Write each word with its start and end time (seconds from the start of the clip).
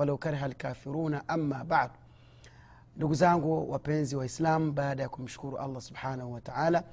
walau 0.00 0.18
kariha 0.18 0.48
lkafiruna 0.48 1.28
ama 1.28 1.64
badu 1.64 1.94
ndugu 2.96 3.14
zangu 3.14 3.70
wapenzi 3.70 4.16
waislamu 4.16 4.72
baada 4.72 5.02
ya 5.02 5.08
kumshukuru 5.08 5.58
allah 5.58 5.82
subhanahu 5.82 6.32
wataala 6.32 6.84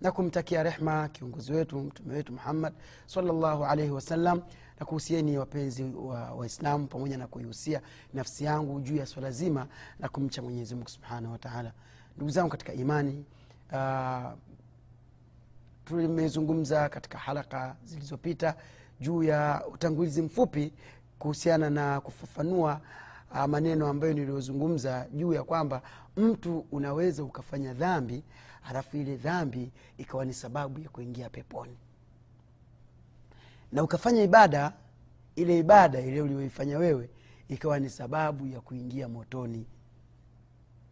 na 0.00 0.12
kumtakia 0.12 0.62
rehma 0.62 1.08
kiongozi 1.08 1.52
wetu 1.52 1.78
mtume 1.78 2.14
wetu 2.14 2.32
muhammad 2.32 2.72
salllahu 3.06 3.64
alaihi 3.64 3.90
wasallam 3.90 4.42
na 4.80 4.86
kuhusieni 4.86 5.38
wapenzi 5.38 5.82
wa 5.84 6.32
waislamu 6.32 6.86
pamoja 6.86 7.18
na 7.18 7.26
kuihusia 7.26 7.80
nafsi 8.14 8.44
yangu 8.44 8.80
juu 8.80 8.96
ya 8.96 9.06
swala 9.06 9.30
zima 9.30 9.66
la 10.00 10.08
kumcha 10.08 10.42
mwenyezi 10.42 10.74
mungu 10.74 10.88
subhanahu 10.88 11.32
wataala 11.32 11.72
ndugu 12.16 12.30
zangu 12.30 12.50
katika 12.50 12.72
imani 12.72 13.24
uh, 13.72 14.32
tumezungumza 15.84 16.88
katika 16.88 17.18
halaka 17.18 17.76
zilizopita 17.84 18.56
juu 19.00 19.22
ya 19.22 19.62
utangulizi 19.72 20.22
mfupi 20.22 20.72
kuhusiana 21.18 21.70
na 21.70 22.00
kufafanua 22.00 22.80
uh, 23.30 23.44
maneno 23.44 23.88
ambayo 23.88 24.12
niliyozungumza 24.12 25.06
juu 25.12 25.32
ya 25.32 25.42
kwamba 25.42 25.82
mtu 26.16 26.66
unaweza 26.72 27.24
ukafanya 27.24 27.74
dhambi 27.74 28.22
halafu 28.60 28.96
ile 28.96 29.16
dhambi 29.16 29.72
ikawa 29.98 30.24
ni 30.24 30.34
sababu 30.34 30.80
ya 30.80 30.88
kuingia 30.88 31.30
peponi. 31.30 31.76
Na 33.72 33.82
ukafanya 33.82 34.22
ibada 34.22 34.72
ile 35.36 35.58
ibada 35.58 36.00
ile 36.00 36.22
ulioifanya 36.22 36.78
wewe 36.78 37.10
ikawa 37.48 37.78
ni 37.80 37.90
sababu 37.90 38.46
ya 38.46 38.60
kuingia 38.60 39.08
motoni. 39.08 39.66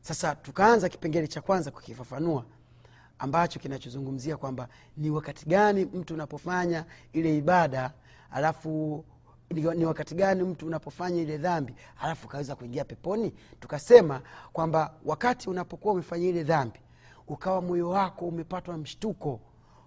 Sasa 0.00 0.34
tukaanza 0.34 0.88
kipengele 0.88 1.28
cha 1.28 1.40
kwanza 1.40 1.70
kukifafanua 1.70 2.44
ambacho 3.18 3.58
kinachozungumzia 3.58 4.36
kwamba 4.36 4.68
ni 4.96 5.10
wakati 5.10 5.46
gani 5.46 5.84
mtu 5.84 6.14
unapofanya 6.14 6.84
ile 7.12 7.36
ibada 7.38 7.92
alafu 8.30 9.04
ni 9.52 9.84
wakati 9.84 10.14
gani 10.14 10.42
mtu 10.42 10.66
unapofanya 10.66 11.22
ile 11.22 11.38
dhambi 11.38 11.74
alafu 12.02 12.26
ukaweza 12.26 12.56
kuingia 12.56 12.84
peponi 12.84 13.32
tukasema 13.60 14.20
kwamba 14.52 14.94
wakati 15.04 15.50
unapokuwa 15.50 15.94
umefanya 15.94 16.28
ile 16.28 16.42
dhambi 16.44 16.78
ukawa 17.28 17.60
moyo 17.62 17.88
wako 17.88 18.26
umepatwa 18.26 18.76
mshtuko 18.78 19.40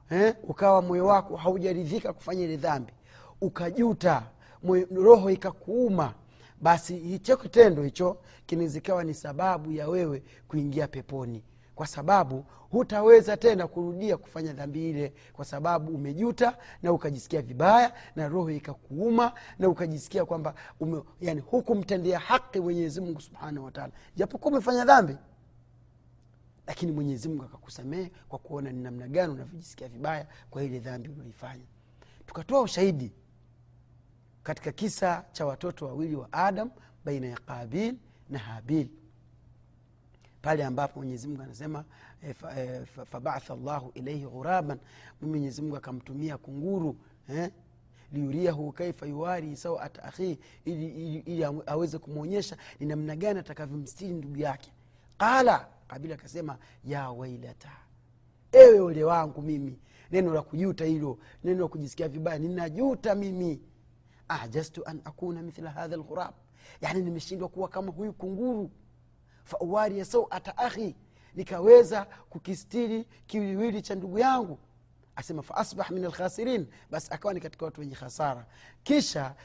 eh? 0.10 0.36
ukawa 0.44 0.82
moyo 0.82 1.06
wako 1.06 1.36
haujaridhika 1.36 2.14
kufanya 2.14 2.44
ile 2.44 2.58
dhambi 2.58 2.94
ukajuta 3.42 4.24
moyo, 4.64 4.88
roho 4.96 5.30
ikakuuma 5.30 6.14
basi 6.62 6.96
hicho 6.98 7.38
kitendo 7.38 7.84
hicho 7.84 8.18
kinawezikawa 8.46 9.04
ni 9.04 9.14
sababu 9.14 9.72
ya 9.72 9.88
wewe 9.88 10.24
kuingia 10.48 10.88
peponi 10.88 11.44
kwa 11.76 11.88
sababu 11.88 12.46
hutaweza 12.72 13.38
tena 13.38 13.68
kurudia 13.68 14.18
kufanya 14.18 14.54
dhambi 14.54 14.90
ile 14.90 15.14
kwa 15.34 15.46
sababu 15.46 15.92
umejuta 15.96 16.58
na 16.84 16.92
ukajisikia 16.94 17.42
vibaya 17.42 17.94
na 18.16 18.28
roho 18.28 18.50
ikakuuma 18.52 19.34
na 19.60 19.70
ukajisikia 19.70 20.26
kwamba 20.26 20.54
yani 21.22 21.42
hukumtendea 21.42 22.20
haki 22.20 22.60
mwenyezi 22.60 23.02
mungu 23.02 23.22
subhanahu 23.22 23.66
wataala 23.66 23.94
japokuwa 24.16 24.52
umefanya 24.52 24.86
dhambi 24.86 25.18
lakini 26.68 26.92
mwenyezi 26.92 27.28
mungu 27.30 27.44
akakusamehe 27.44 28.12
kwa 28.30 28.40
kuona 28.40 28.72
ni 28.72 28.84
namna 28.84 29.08
gani 29.08 29.34
unavyojisikia 29.34 29.88
vibaya 29.88 30.28
kwa 30.50 30.64
ile 30.64 30.80
dhambi 30.80 31.10
ulioifanya 31.10 31.66
tukatoa 32.26 32.62
ushahidi 32.62 33.12
katika 34.44 34.72
kisa 34.72 35.26
cha 35.32 35.46
watoto 35.46 35.86
wawili 35.88 36.16
wa 36.16 36.34
adam 36.34 36.70
baina 37.06 37.28
ya 37.28 37.38
qabil 37.38 37.96
na 38.30 38.40
habil 38.40 38.88
pale 40.46 40.66
ambapo 40.66 41.00
mwenyezimungu 41.00 41.42
anasema 41.42 41.84
e, 42.24 42.34
fa, 42.34 42.62
e, 42.62 42.86
fabatha 42.86 43.56
llahu 43.56 43.92
ilaihi 43.96 44.26
ghuraban 44.26 44.80
mwenyezimungu 45.22 45.76
akamtumia 45.78 46.38
kunguru 46.38 46.96
eh? 47.30 47.52
liuriahu 48.14 48.72
kaifa 48.72 49.06
yuwari 49.06 49.56
sawat 49.56 50.00
akhihi 50.00 50.40
ili, 50.66 50.86
ili, 50.88 51.20
ili 51.20 51.44
aweze 51.66 51.98
kumwonyesha 51.98 52.58
ni 52.80 52.86
namna 52.86 53.16
gani 53.16 53.40
atakavyomstiri 53.40 54.14
ndugu 54.14 54.38
yake. 54.38 54.72
Qala 55.18 55.68
kabila 55.88 56.16
akasema 56.16 56.58
ya 56.84 57.10
wailata 57.10 57.72
ewe 58.52 58.80
ole 58.80 59.04
wangu 59.04 59.42
mimi 59.42 59.80
neno 60.12 60.34
la 60.34 60.42
kujuta 60.42 60.86
hilo 60.86 61.18
neno 61.44 61.62
la 61.62 61.68
kujisikia 61.68 62.08
vibaya 62.08 62.40
ninajuta 62.40 63.16
mimi. 63.16 63.62
Ajastu 64.28 64.86
an 64.86 65.02
akuna 65.06 65.42
mithla 65.42 65.72
hadha 65.72 65.98
lghurab 65.98 66.34
yani 66.82 67.02
nimeshindwa 67.02 67.50
kuwa 67.50 67.68
kama 67.70 67.92
huyu 67.92 68.14
kunguru 68.14 68.72
fauwaria 69.46 70.06
sauata 70.06 70.58
akhi. 70.58 70.96
Nikaweza 71.36 72.06
kukistiri 72.30 73.04
kiwiliwili 73.28 73.82
cha 73.82 73.96
ndugu 73.96 74.20
yangu. 74.20 74.60
Asema 75.16 75.42
faasbah 75.42 75.92
min 75.92 76.06
alkhasirin 76.06 76.68
basi 76.92 77.08
akawa 77.14 77.34
ni 77.34 77.40
katika 77.40 77.66
watu 77.66 77.82
wenye 77.82 77.96
khasara. 77.96 78.46
Kisha 78.84 79.36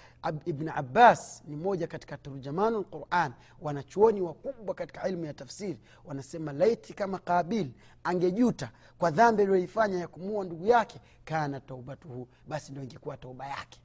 ibn 0.44 0.68
abbas 0.68 1.42
ni 1.46 1.56
moja 1.56 1.86
katika 1.86 2.16
turjamanu 2.16 2.78
lquran 2.80 3.32
wanachuoni 3.60 4.20
wakubwa 4.20 4.74
katika 4.74 5.08
ilmu 5.08 5.24
ya 5.24 5.34
tafsiri 5.34 5.78
wanasema 6.04 6.52
laiti 6.52 6.92
kama 6.94 7.18
qabil 7.18 7.70
angejuta 8.04 8.70
kwa 8.98 9.10
dhambi 9.10 9.42
aliyoifanya 9.42 9.98
ya 9.98 10.08
kumuua 10.08 10.44
ndugu 10.44 10.66
yake 10.66 11.00
kana 11.24 11.60
taubatuhu. 11.60 12.28
Basi 12.48 12.72
ndo 12.72 12.82
ingekuwa 12.82 13.16
tauba 13.16 13.46
yake 13.46 13.80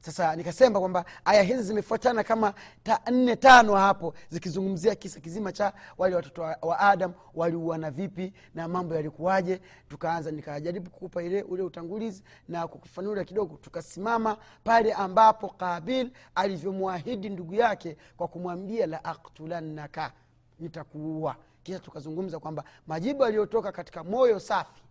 sasa 0.00 0.36
nikasema 0.36 0.80
kwamba 0.80 1.04
aya 1.24 1.42
hizi 1.42 1.62
zimefuatana 1.62 2.24
kama 2.24 2.54
ta, 2.82 3.00
nne 3.10 3.36
tano 3.36 3.74
hapo 3.74 4.14
zikizungumzia 4.28 4.94
kisa 4.94 5.20
kizima 5.20 5.52
cha 5.52 5.72
wale 5.98 6.16
watoto 6.16 6.42
wa, 6.42 6.78
adam 6.78 7.12
waliuana 7.34 7.90
vipi 7.90 8.32
na 8.54 8.68
mambo 8.68 8.94
yalikuwaje. 8.94 9.60
Tukaanza 9.88 10.30
nikajaribu 10.30 10.90
kukupa 10.90 11.22
ile 11.22 11.42
ule 11.42 11.62
utangulizi 11.62 12.22
na 12.48 12.68
kukufanula 12.68 13.24
kidogo. 13.24 13.56
Tukasimama 13.56 14.36
pale 14.64 14.92
ambapo 14.92 15.48
kabil 15.48 16.10
alivyomwahidi 16.34 17.28
ndugu 17.28 17.54
yake 17.54 17.96
kwa 18.16 18.28
kumwambia 18.28 18.86
la 18.86 19.04
aktulannaka 19.04 20.12
nitakuua. 20.58 21.36
Kisha 21.62 21.78
tukazungumza 21.78 22.38
kwamba 22.38 22.64
majibu 22.86 23.24
aliyotoka 23.24 23.72
katika 23.72 24.04
moyo 24.04 24.40
safi 24.40 24.82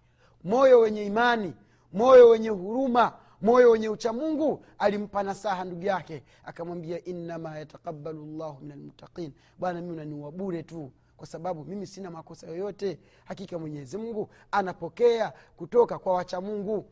moyo 0.44 0.80
wenye 0.80 1.06
imani 1.06 1.54
moyo 1.94 2.30
wenye 2.30 2.50
huruma 2.50 3.14
moyo 3.42 3.72
wenye 3.72 3.90
uchamungu 3.90 4.66
alimpa 4.78 5.24
nasaha 5.24 5.64
ndugu 5.66 5.86
yake 5.86 6.24
akamwambia 6.44 7.06
innama 7.06 7.58
yatakabalu 7.60 8.26
llahu 8.38 8.62
min 8.62 8.72
almuttaqin 8.72 9.32
bwana 9.60 9.82
mimi 9.82 9.94
unaniua 9.94 10.32
bure 10.32 10.64
tu 10.64 10.92
kwa 11.18 11.28
sababu 11.28 11.66
mimi 11.66 11.88
sina 11.88 12.12
makosa 12.12 12.48
yoyote. 12.48 13.00
Hakika 13.26 13.60
mwenyezi 13.60 13.98
mungu 13.98 14.30
anapokea 14.52 15.34
kutoka 15.58 16.00
kwa 16.00 16.14
wachamungu 16.14 16.86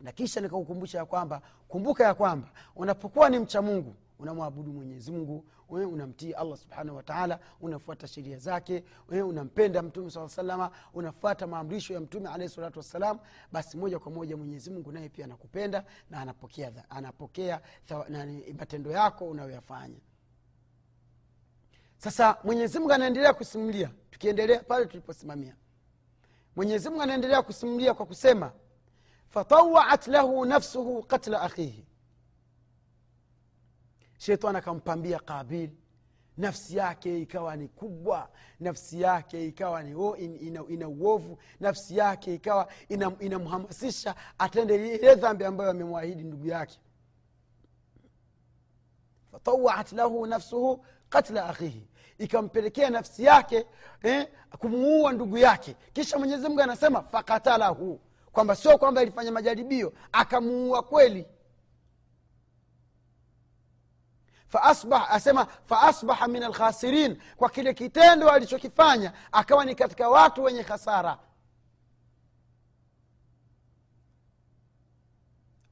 na 0.00 0.12
kisha 0.12 0.40
nikakukumbusha 0.40 0.98
ya 0.98 1.04
kwamba 1.04 1.42
kumbuka 1.68 2.04
ya 2.04 2.14
kwamba 2.14 2.48
unapokuwa 2.76 3.30
ni 3.30 3.38
mcha 3.38 3.62
mungu 3.62 3.94
unamwabudu 4.24 4.72
mwenyezi 4.72 5.12
mungu 5.12 5.44
unamtii 5.68 6.32
allah 6.32 6.58
subhanahu 6.58 6.96
wataala 6.96 7.40
unafuata 7.60 8.06
sheria 8.08 8.38
zake 8.38 8.84
unampenda 9.08 9.82
mtume 9.82 10.10
saa 10.10 10.28
salama 10.28 10.70
unafuata 10.94 11.46
maamrisho 11.46 11.94
ya 11.94 12.00
mtume 12.00 12.28
alahi 12.28 12.48
salatu 12.48 12.78
wassalam 12.78 13.18
basi 13.52 13.76
moja 13.76 13.98
kwa 13.98 14.12
moja 14.12 14.36
mwenyezi 14.36 14.70
mungu 14.70 14.92
naye 14.92 15.08
pia 15.08 15.24
anakupenda 15.24 15.84
na 16.10 16.20
anapokea, 16.20 16.72
anapokea 16.90 17.60
matendo 18.58 18.90
yako 18.90 19.28
unayoyafanya. 19.28 20.00
Sasa 21.96 22.36
mwenyezi 22.44 22.78
mungu 22.78 22.92
anaendelea 22.92 23.34
kusimulia 23.34 23.90
tukiendelea 24.10 24.60
pale 24.62 24.86
tuliposimamia. 24.86 25.56
Mwenyezimungu 26.56 27.02
anaendelea 27.02 27.42
kusimulia 27.42 27.94
kwa 27.94 28.06
kusema 28.06 28.52
fatawaat 29.28 30.06
lahu 30.06 30.44
nafsuhu 30.44 31.02
katla 31.02 31.40
akhihi 31.40 31.86
shetani 34.18 34.58
akampambia 34.58 35.18
kabil. 35.18 35.70
Nafsi 36.36 36.76
yake 36.76 37.20
ikawa 37.22 37.56
ni 37.56 37.68
kubwa 37.68 38.28
nafsi 38.60 39.00
yake 39.00 39.46
ikawa 39.46 39.82
ni 39.82 39.94
oh, 39.94 40.16
in, 40.16 40.36
ina, 40.46 40.64
ina 40.68 40.88
uovu 40.88 41.38
nafsi 41.60 41.96
yake 41.96 42.34
ikawa 42.34 42.68
inamhamasisha 43.20 44.10
ina 44.10 44.18
atende 44.38 44.74
ile 44.94 45.14
dhambi 45.14 45.44
ambayo 45.44 45.70
amemwahidi 45.70 46.22
ndugu 46.24 46.46
yake. 46.46 46.78
Fatawaat 49.32 49.92
lahu 49.92 50.26
nafsuhu 50.26 50.84
katla 51.08 51.46
akhihi. 51.48 51.88
Ikampelekea 52.18 52.90
nafsi 52.90 53.24
yake 53.24 53.66
eh, 54.02 54.28
kumuua 54.58 55.12
ndugu 55.12 55.38
yake. 55.38 55.76
Kisha 55.92 56.18
mwenyezi 56.18 56.48
mungu 56.48 56.60
anasema 56.60 57.02
fakatalahu. 57.02 58.00
Kwamba 58.32 58.56
sio 58.56 58.78
kwamba 58.78 59.02
ilifanya 59.02 59.32
majaribio 59.32 59.92
akamuua 60.12 60.82
kweli 60.82 61.26
faasbah 64.58 65.12
asema 65.12 65.46
faasbaha 65.46 66.28
min 66.28 66.42
alkhasirin. 66.42 67.18
Kwa 67.36 67.50
kile 67.50 67.74
kitendo 67.74 68.30
alichokifanya 68.30 69.12
akawa 69.32 69.64
ni 69.64 69.74
katika 69.74 70.08
watu 70.08 70.42
wenye 70.42 70.62
hasara 70.62 71.18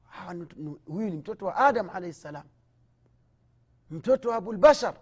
Hawa 0.03 0.33
ni- 0.33 0.47
ni- 0.55 0.79
huyu 0.85 1.09
ni 1.09 1.17
mtoto 1.17 1.45
wa 1.45 1.55
adam 1.55 1.89
alaihi 1.89 2.13
ssalam 2.13 2.43
mtoto 3.89 4.29
wa 4.29 4.35
abulbashar 4.35 4.93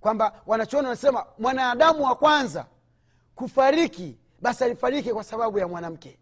kwamba 0.00 0.42
wanachoona 0.46 0.88
wanasema 0.88 1.26
mwanadamu 1.38 2.04
wa 2.04 2.14
kwanza 2.16 2.66
kufariki 3.34 4.18
basi 4.40 4.64
alifariki 4.64 5.12
kwa 5.12 5.24
sababu 5.24 5.58
ya 5.58 5.68
mwanamke. 5.68 6.18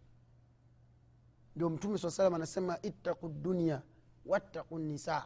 Ndio 1.57 1.71
mtume 1.71 1.99
saa 1.99 2.11
salam 2.11 2.35
anasema 2.35 2.79
ittaku 2.83 3.29
dunia 3.29 3.83
wattaqu 4.27 4.79
nisa. 4.79 5.25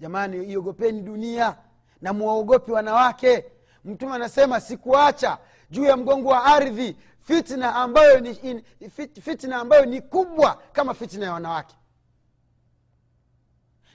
Jamani 0.00 0.44
iogopeni 0.44 1.00
dunia 1.02 1.56
na 2.00 2.12
muwaogopi 2.12 2.72
wanawake. 2.72 3.44
Mtume 3.84 4.14
anasema 4.14 4.60
sikuacha 4.60 5.38
juu 5.70 5.84
ya 5.84 5.96
mgongo 5.96 6.28
wa 6.28 6.44
ardhi 6.44 6.96
fitna 7.20 7.74
ambayo 7.74 8.20
ni, 8.20 8.30
in, 8.30 8.62
fit, 8.90 9.20
fitna 9.20 9.56
ambayo 9.56 9.84
ni 9.84 10.00
kubwa 10.00 10.62
kama 10.72 10.94
fitna 10.94 11.26
ya 11.26 11.32
wanawake. 11.32 11.76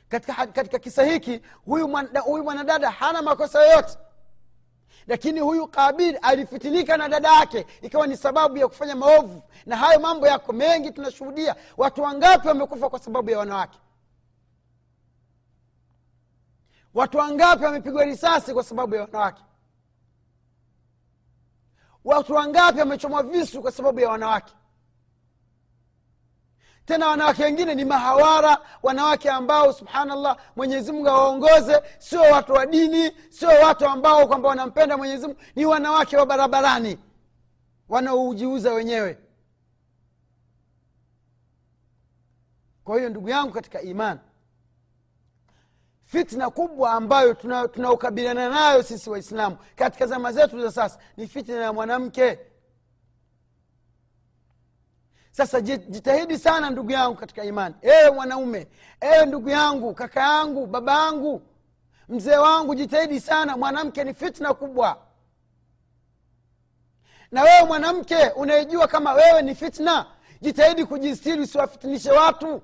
Katika, 0.09 0.47
katika 0.47 0.79
kisa 0.79 1.03
hiki 1.03 1.41
huyu 1.65 1.87
mwana- 1.87 2.19
huyu 2.19 2.43
mwanadada 2.43 2.89
hana 2.91 3.21
makosa 3.21 3.61
yoyote. 3.65 3.97
Lakini 5.07 5.39
huyu 5.39 5.67
kabil 5.67 6.19
alifitinika 6.21 6.97
na 6.97 7.09
dada 7.09 7.33
yake 7.33 7.65
ikawa 7.81 8.07
ni 8.07 8.17
sababu 8.17 8.57
ya 8.57 8.67
kufanya 8.67 8.95
maovu. 8.95 9.43
Na 9.65 9.77
hayo 9.77 9.99
mambo 9.99 10.27
yako 10.27 10.53
mengi 10.53 10.91
tunashuhudia. 10.91 11.55
Watu 11.77 12.01
wangapi 12.01 12.47
wamekufa 12.47 12.89
kwa 12.89 12.99
sababu 12.99 13.29
ya 13.29 13.39
wanawake 13.39 13.79
watu 16.95 17.17
wangapi 17.17 17.63
wamepigwa 17.63 18.05
risasi 18.05 18.53
kwa 18.53 18.63
sababu 18.63 18.95
ya 18.95 19.01
wanawake? 19.01 19.43
Watu 22.03 22.33
wangapi 22.33 22.79
wamechomwa 22.79 23.23
visu 23.23 23.61
kwa 23.61 23.71
sababu 23.71 23.99
ya 23.99 24.09
wanawake? 24.09 24.53
Tena 26.85 27.07
wanawake 27.07 27.43
wengine 27.43 27.75
ni 27.75 27.85
mahawara 27.85 28.57
wanawake 28.83 29.29
ambao 29.29 29.73
subhanallah 29.73 30.37
mwenyezimungu 30.55 31.09
awaongoze 31.09 31.81
sio 31.97 32.21
watu 32.21 32.53
wa 32.53 32.65
dini 32.65 33.11
sio 33.29 33.49
watu 33.49 33.85
ambao 33.87 34.27
kwamba 34.27 34.49
wanampenda 34.49 34.97
mwenyezimungu 34.97 35.39
ni 35.55 35.65
wanawake 35.65 36.17
wa 36.17 36.25
barabarani 36.25 36.99
wanaoujiuza 37.89 38.73
wenyewe. 38.73 39.17
Kwa 42.83 42.97
hiyo 42.97 43.09
ndugu 43.09 43.29
yangu 43.29 43.51
katika 43.53 43.81
imani 43.81 44.19
fitna 46.05 46.49
kubwa 46.49 46.91
ambayo 46.91 47.33
tuna- 47.33 47.67
tunaokabiliana 47.67 48.49
nayo 48.49 48.83
sisi 48.83 49.09
waislamu 49.09 49.57
katika 49.75 50.07
zama 50.07 50.31
zetu 50.31 50.61
za 50.61 50.71
sasa 50.71 50.99
ni 51.17 51.27
fitna 51.27 51.55
ya 51.55 51.73
mwanamke. 51.73 52.39
Sasa 55.31 55.61
jitahidi 55.61 56.37
sana 56.39 56.69
ndugu 56.69 56.91
yangu 56.91 57.15
katika 57.15 57.43
imani. 57.43 57.75
Ewe 57.81 58.11
mwanaume 58.11 58.67
ewe 59.01 59.25
ndugu 59.25 59.49
yangu 59.49 59.93
kaka 59.93 60.21
yangu 60.21 60.65
baba 60.67 60.93
yangu 61.05 61.41
mzee 62.09 62.37
wangu 62.37 62.75
jitahidi 62.75 63.19
sana. 63.19 63.57
Mwanamke 63.57 64.03
ni 64.03 64.13
fitna 64.13 64.53
kubwa. 64.53 65.01
Na 67.31 67.43
wewe 67.43 67.63
mwanamke 67.67 68.29
unayejua 68.29 68.87
kama 68.87 69.13
wewe 69.13 69.41
ni 69.41 69.55
fitna 69.55 70.05
jitahidi 70.41 70.85
kujistiri 70.85 71.41
usiwafitinishe 71.41 72.11
watu 72.11 72.61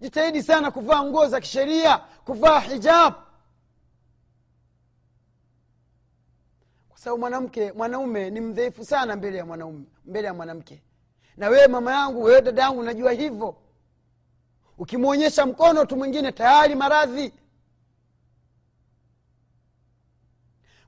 jitahidi 0.00 0.42
sana 0.42 0.70
kuvaa 0.70 1.02
nguo 1.04 1.26
za 1.26 1.40
kisheria 1.40 1.98
kuvaa 1.98 2.60
hijab. 2.60 3.14
Kwa 6.88 6.98
sababu 6.98 7.20
mwanamke 7.20 7.72
mwanaume 7.72 8.30
ni 8.30 8.40
mdhaifu 8.40 8.84
sana 8.84 9.16
mbele 9.16 9.38
ya 9.38 9.46
mwanaume 9.46 9.84
mbele 10.04 10.26
ya 10.26 10.34
mwanamke. 10.34 10.82
Na 11.36 11.48
wewe 11.48 11.66
mama 11.66 11.92
yangu 11.92 12.22
wewe 12.22 12.42
dada 12.42 12.62
yangu 12.62 12.82
najua 12.82 13.12
hivyo. 13.12 13.56
Ukimwonyesha 14.78 15.46
mkono 15.46 15.84
tu 15.84 15.96
mwingine 15.96 16.32
tayari 16.32 16.74
maradhi. 16.74 17.32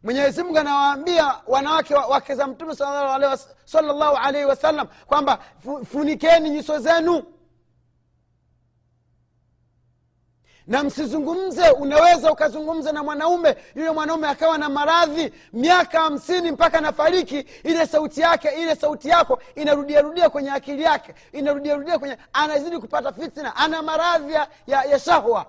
Mwenyezimungu 0.03 0.59
anawaambia 0.59 1.35
wanawake 1.47 1.95
wa- 1.95 2.07
wake 2.07 2.35
za 2.35 2.47
mtume 2.47 2.75
sallallahu 3.65 4.17
alaihi 4.17 4.47
wasallam 4.47 4.87
kwamba 5.07 5.39
funikeni 5.85 6.51
nyuso 6.51 6.79
zenu 6.79 7.23
na 10.67 10.83
msizungumze 10.85 11.71
unaweza 11.71 12.33
ukazungumza 12.33 12.93
na 12.93 13.03
mwanaume 13.03 13.57
yule 13.75 13.91
mwanaume 13.91 14.29
akawa 14.29 14.59
na 14.59 14.69
maradhi 14.69 15.33
miaka 15.53 16.01
hamsini 16.01 16.51
mpaka 16.51 16.81
nafariki 16.81 17.39
ile 17.65 17.87
sauti 17.87 18.21
yake 18.21 18.49
ile 18.49 18.77
sauti 18.77 19.09
yako 19.09 19.43
inarudiarudia 19.55 20.31
kwenye 20.31 20.51
akili 20.51 20.83
yake 20.83 21.15
inarudiarudia 21.33 21.99
kwenye 21.99 22.19
anazidi 22.33 22.79
kupata 22.79 23.13
fitna 23.13 23.57
ana 23.57 23.83
maradhi 23.83 24.33
ya, 24.33 24.49
ya, 24.67 24.99
shahwa. 24.99 25.47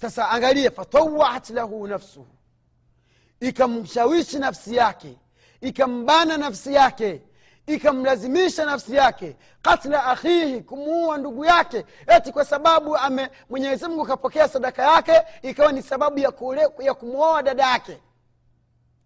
Sasa 0.00 0.30
angalia 0.30 0.70
fatawaat 0.70 1.50
lahu 1.50 1.86
nafsuhu. 1.86 2.26
Ikamshawishi 3.40 4.38
nafsi 4.38 4.76
yake 4.76 5.16
ikambana 5.60 6.36
nafsi 6.36 6.74
yake 6.74 7.22
ikamlazimisha 7.66 8.64
nafsi 8.64 8.94
yake 8.94 9.36
katla 9.62 10.04
akhihi 10.04 10.60
kumuua 10.62 11.18
ndugu 11.18 11.44
yake 11.44 11.86
eti 12.06 12.32
kwa 12.32 12.44
sababu 12.44 12.98
mwenyezi 13.50 13.86
mungu 13.88 14.06
kapokea 14.06 14.48
sadaka 14.48 14.82
yake 14.94 15.22
ikawa 15.42 15.72
ni 15.72 15.82
sababu 15.82 16.18
ya, 16.18 16.32
ya 16.78 16.94
kumwoa 16.94 17.42
dada 17.42 17.62
yake. 17.70 18.02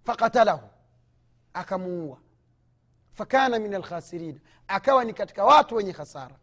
Fakatalahu 0.05 0.69
akamuua. 1.55 2.19
Fakana 3.13 3.59
min 3.59 3.75
alkhasirin 3.75 4.41
akawa 4.69 5.05
ni 5.05 5.13
katika 5.13 5.45
watu 5.45 5.75
wenye 5.75 5.93
khasara. 5.93 6.35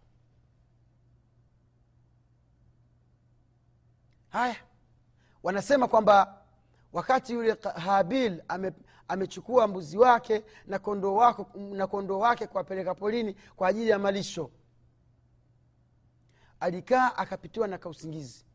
Haya 4.30 4.56
wanasema 5.44 5.88
kwamba 5.88 6.42
wakati 6.94 7.34
yule 7.34 7.56
habil 7.86 8.44
ame, 8.48 8.72
amechukua 9.14 9.68
mbuzi 9.68 9.98
wake 9.98 10.44
na 10.68 10.80
kondoo 10.80 11.16
wake, 11.16 11.46
na 11.58 11.88
kondoo 11.88 12.20
wake 12.20 12.48
kuwapeleka 12.48 12.96
polini 12.96 13.36
kwa 13.56 13.68
ajili 13.68 13.90
ya 13.90 14.00
malisho. 14.00 14.52
Alikaa 16.60 17.16
akapitiwa 17.18 17.68
na 17.68 17.78
kausingizi. 17.78 18.46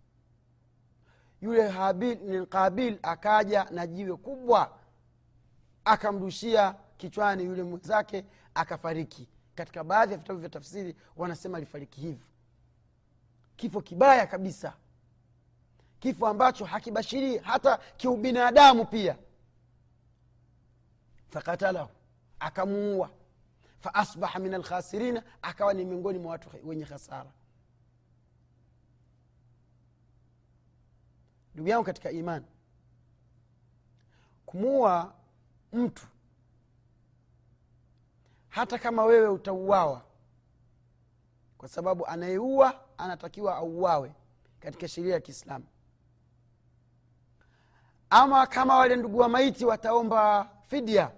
Yule 1.41 1.69
habil 1.69 2.47
kabil 2.47 2.99
akaja 3.03 3.65
na 3.71 3.87
jiwe 3.87 4.17
kubwa 4.17 4.79
akamrushia 5.85 6.75
kichwani 6.97 7.45
yule 7.45 7.63
mwenzake 7.63 8.25
akafariki. 8.55 9.29
Katika 9.55 9.85
baadhi 9.85 10.13
ya 10.13 10.19
vitabu 10.19 10.39
vya 10.41 10.49
tafsiri 10.49 10.97
wanasema 11.17 11.57
alifariki 11.59 12.01
hivyo 12.01 12.27
kifo 13.57 13.81
kibaya 13.81 14.27
kabisa. 14.27 14.73
Kifo 16.01 16.27
ambacho 16.27 16.65
hakibashirii 16.65 17.39
hata 17.39 17.79
kiubinadamu 17.97 18.85
pia 18.85 19.17
fakatalahu 21.31 21.91
akamuua. 22.41 23.11
Faasbaha 23.81 24.39
min 24.39 24.55
alkhasirina 24.55 25.23
akawa 25.43 25.75
ni 25.75 25.85
miongoni 25.85 26.19
mwa 26.19 26.31
watu 26.31 26.49
wenye 26.65 26.85
khasara 26.85 27.33
ndugu 31.55 31.69
yangu 31.69 31.85
katika 31.85 32.11
imani 32.11 32.47
kumuua 34.47 35.15
mtu 35.73 36.07
hata 38.49 38.79
kama 38.79 39.05
wewe 39.05 39.29
utauawa 39.29 40.03
kwa 41.59 41.69
sababu 41.69 42.07
anayeua 42.07 42.81
anatakiwa 42.99 43.57
auawe 43.57 44.13
katika 44.61 44.89
sheria 44.89 45.15
ya 45.15 45.21
kiislamu. 45.21 45.65
Ama 48.11 48.47
kama 48.47 48.77
wale 48.77 48.97
ndugu 48.97 49.19
wa 49.19 49.29
maiti 49.29 49.65
wataomba 49.65 50.51
fidia. 50.69 51.11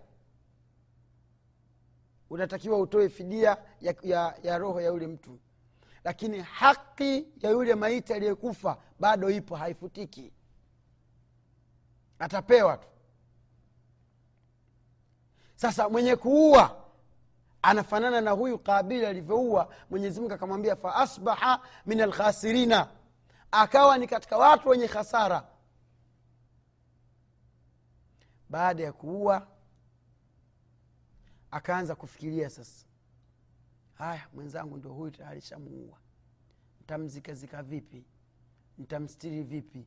Unatakiwa 2.30 2.78
utoe 2.78 3.08
fidia 3.08 3.56
ya, 3.80 3.94
ya, 4.02 4.34
ya 4.42 4.58
roho 4.58 4.80
ya 4.80 4.88
yule 4.88 5.06
mtu. 5.06 5.38
Lakini 6.04 6.40
haki 6.40 7.26
ya 7.40 7.50
yule 7.50 7.74
maiti 7.74 8.12
aliyekufa 8.14 8.76
bado 9.00 9.30
ipo 9.30 9.56
haifutiki. 9.56 10.32
Atapewa 12.18 12.76
tu. 12.76 12.88
Sasa 15.54 15.88
mwenye 15.88 16.16
kuua 16.16 16.76
anafanana 17.62 18.20
na 18.20 18.30
huyu 18.30 18.58
kabili 18.58 19.06
alivyoua. 19.06 19.68
Mwenyezimungu 19.90 20.34
akamwambia 20.34 20.76
faasbaha 20.76 21.60
min 21.86 22.00
alkhasirina 22.00 22.88
akawa 23.50 23.98
ni 23.98 24.06
katika 24.06 24.38
watu 24.38 24.68
wenye 24.68 24.86
hasara 24.86 25.42
baada 28.50 28.82
ya 28.82 28.92
kuua 28.92 29.48
akaanza 31.50 31.94
kufikiria 31.94 32.50
sasa 32.50 32.86
haya 33.94 34.28
mwenzangu 34.34 34.76
ndo 34.76 34.92
huyu 34.92 35.10
tayari 35.10 35.40
shamuua 35.40 35.98
ntamzikazika 36.84 37.62
vipi? 37.62 38.04
Ntamstiri 38.78 39.42
vipi? 39.42 39.86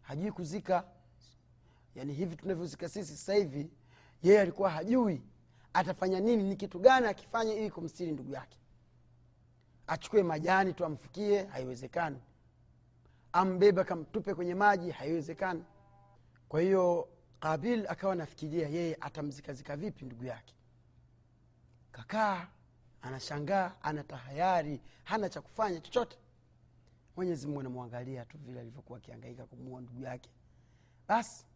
Hajui 0.00 0.32
kuzika. 0.32 0.84
Yani 1.94 2.12
hivi 2.12 2.36
tunavyozika 2.36 2.88
sisi 2.88 3.16
sasa 3.16 3.34
hivi 3.34 3.70
yeye 4.22 4.40
alikuwa 4.40 4.70
hajui 4.70 5.22
atafanya 5.72 6.20
nini 6.20 6.42
ni 6.42 6.56
kitu 6.56 6.78
gani 6.78 7.06
akifanya 7.06 7.54
ili 7.54 7.70
kumstiri 7.70 8.12
ndugu 8.12 8.32
yake. 8.32 8.58
Achukue 9.86 10.22
majani 10.22 10.72
tu 10.72 10.84
amfukie 10.84 11.44
haiwezekani. 11.44 12.18
Ambebe 13.32 13.80
akamtupe 13.80 14.34
kwenye 14.34 14.54
maji 14.54 14.90
haiwezekani. 14.90 15.64
Kwa 16.48 16.60
hiyo 16.60 17.08
kabil 17.40 17.86
akawa 17.88 18.14
nafikiria 18.14 18.68
yeye 18.68 18.96
atamzikazika 19.00 19.76
vipi 19.76 20.04
ndugu 20.04 20.24
yake. 20.24 20.54
Kakaa 21.92 22.48
anashangaa 23.02 23.72
ana 23.82 24.04
tahayari 24.04 24.80
hana 25.04 25.28
cha 25.28 25.40
kufanya 25.40 25.80
chochote. 25.80 26.18
Mwenyezi 27.16 27.46
mungu 27.46 27.60
anamwangalia 27.60 28.24
tu 28.24 28.38
vile 28.38 28.60
alivyokuwa 28.60 28.98
akiangaika 28.98 29.46
kumuua 29.46 29.80
ndugu 29.80 30.02
yake. 30.02 30.30
Basi 31.08 31.46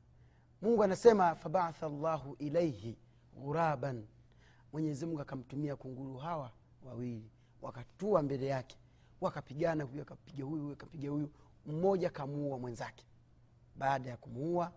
mungu 0.63 0.83
anasema 0.85 1.35
fabaatha 1.35 1.89
llahu 1.89 2.35
ilaihi 2.39 2.99
ghuraban. 3.35 4.07
Mwenyezi 4.73 5.07
mungu 5.07 5.21
akamtumia 5.21 5.77
kunguru 5.77 6.17
hawa 6.17 6.53
wawili 6.83 7.31
wakatua 7.63 8.23
mbele 8.23 8.47
yake 8.47 8.77
wakapigana 9.21 9.85
huyu 9.85 10.03
akapiga 10.03 10.45
huyu 10.45 10.73
akapiga 10.73 11.11
huyu 11.11 11.31
mmoja 11.67 12.11
kamuua 12.11 12.59
mwenzake. 12.59 13.05
Baada 13.77 14.11
ya 14.11 14.17
kumuua 14.17 14.73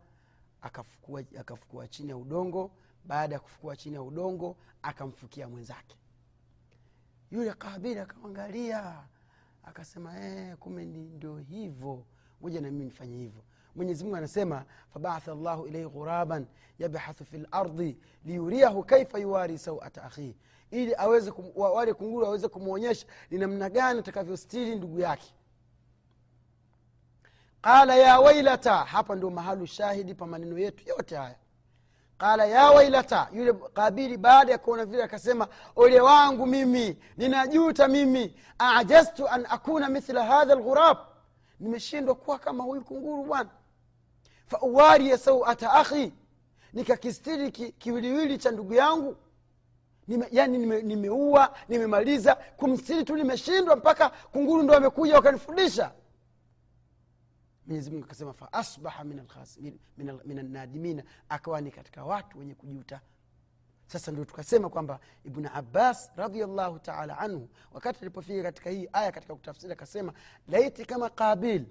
akafukua, 0.64 1.24
akafukua 1.40 1.88
chini 1.88 2.10
ya 2.10 2.18
udongo 2.18 2.72
baada 3.06 3.36
ya 3.36 3.40
kufukua 3.40 3.76
chini 3.76 3.96
ya 3.96 4.02
udongo 4.02 4.56
akamfukia 4.82 5.48
mwenzake. 5.50 5.96
Yule 7.32 7.54
kabili 7.54 8.00
akamwangalia 8.00 9.04
akasema 9.64 10.14
ee, 10.18 10.56
kumbe 10.56 10.86
ndio 10.86 11.38
hivyo. 11.38 12.06
Ngoja 12.42 12.62
na 12.62 12.72
mimi 12.72 12.86
nifanye 12.86 13.18
hivyo. 13.18 13.44
Mwenyezi 13.76 14.14
anasema 14.14 14.66
fabaatha 14.94 15.36
llahu 15.36 15.68
ilaihi 15.68 15.90
ghuraban 15.90 16.46
yabhathu 16.80 17.26
fi 17.26 17.38
lardi 17.38 17.98
liyuriahu 18.26 18.84
kaifa 18.84 19.20
yuwari 19.20 19.58
sauata 19.58 20.04
akhihi 20.04 20.36
ili 20.72 20.96
aweze 20.96 21.32
kum, 21.32 21.52
wale 21.56 21.94
kunguru 21.94 22.26
aweze 22.26 22.48
kumwonyesha 22.48 23.08
ni 23.32 23.38
namna 23.38 23.70
gani 23.70 24.00
atakavyostiri 24.00 24.76
ndugu 24.76 25.00
yake 25.00 25.34
qala 27.64 27.96
ya 27.96 28.20
wailata 28.20 28.76
hapa 28.76 29.16
ndio 29.16 29.30
mahalu 29.30 29.68
shahidi 29.68 30.14
pa 30.14 30.26
maneno 30.28 30.58
yetu 30.60 30.90
yote 30.90 31.16
haya. 31.16 31.36
Qala 32.18 32.46
ya 32.46 32.72
wailata 32.72 33.28
yule 33.34 33.54
kabili 33.54 34.18
baada 34.18 34.52
ya 34.52 34.58
kuona 34.58 34.86
vile 34.86 35.04
akasema 35.04 35.48
ole 35.76 36.02
wangu 36.02 36.46
mimi 36.46 36.98
ninajuta 37.18 37.88
mimi 37.88 38.36
ajaztu 38.60 39.28
an 39.28 39.46
akuna 39.50 39.90
mithla 39.90 40.26
hadha 40.26 40.56
lghurab 40.56 40.98
nimeshindwa 41.60 42.16
kuwa 42.16 42.40
kama 42.40 42.64
huyu 42.64 42.82
kunguru 42.82 43.24
bwana. 43.24 43.50
Fauwarie 44.48 45.18
sauata 45.18 45.72
akhi 45.74 46.14
nikakistiri 46.74 47.52
ki, 47.52 47.72
kiwiliwili 47.72 48.38
cha 48.38 48.52
ndugu 48.52 48.74
yangu. 48.74 49.16
Nime, 50.08 50.28
yani 50.32 50.58
nimeua 50.58 51.48
nime 51.48 51.58
nimemaliza 51.70 52.36
kumstiri 52.36 53.04
tu 53.04 53.16
nimeshindwa 53.16 53.76
mpaka 53.76 54.10
kunguru 54.10 54.64
ndo 54.64 54.74
amekuja 54.76 55.16
wakanifundisha 55.16 55.92
mwenyezi 57.68 57.92
mungu 57.92 58.06
akasema 58.06 58.34
faasbaha 58.34 59.04
min 59.04 60.40
alnadimina 60.40 61.04
akawa 61.30 61.62
ni 61.62 61.72
katika 61.72 62.06
watu 62.06 62.40
wenye 62.40 62.56
kujuta. 62.56 63.02
Sasa 63.88 64.12
ndio 64.12 64.26
tukasema 64.26 64.70
kwamba 64.70 65.00
ibnu 65.26 65.50
abbas 65.54 66.12
radiallahu 66.16 66.80
taala 66.80 67.18
anhu 67.20 67.50
wakati 67.74 68.00
alipofika 68.02 68.44
katika 68.44 68.70
hii 68.70 68.88
aya 68.94 69.12
katika 69.12 69.36
kutafsiri 69.36 69.74
akasema 69.74 70.14
laiti 70.48 70.86
kama 70.86 71.10
qabil 71.10 71.66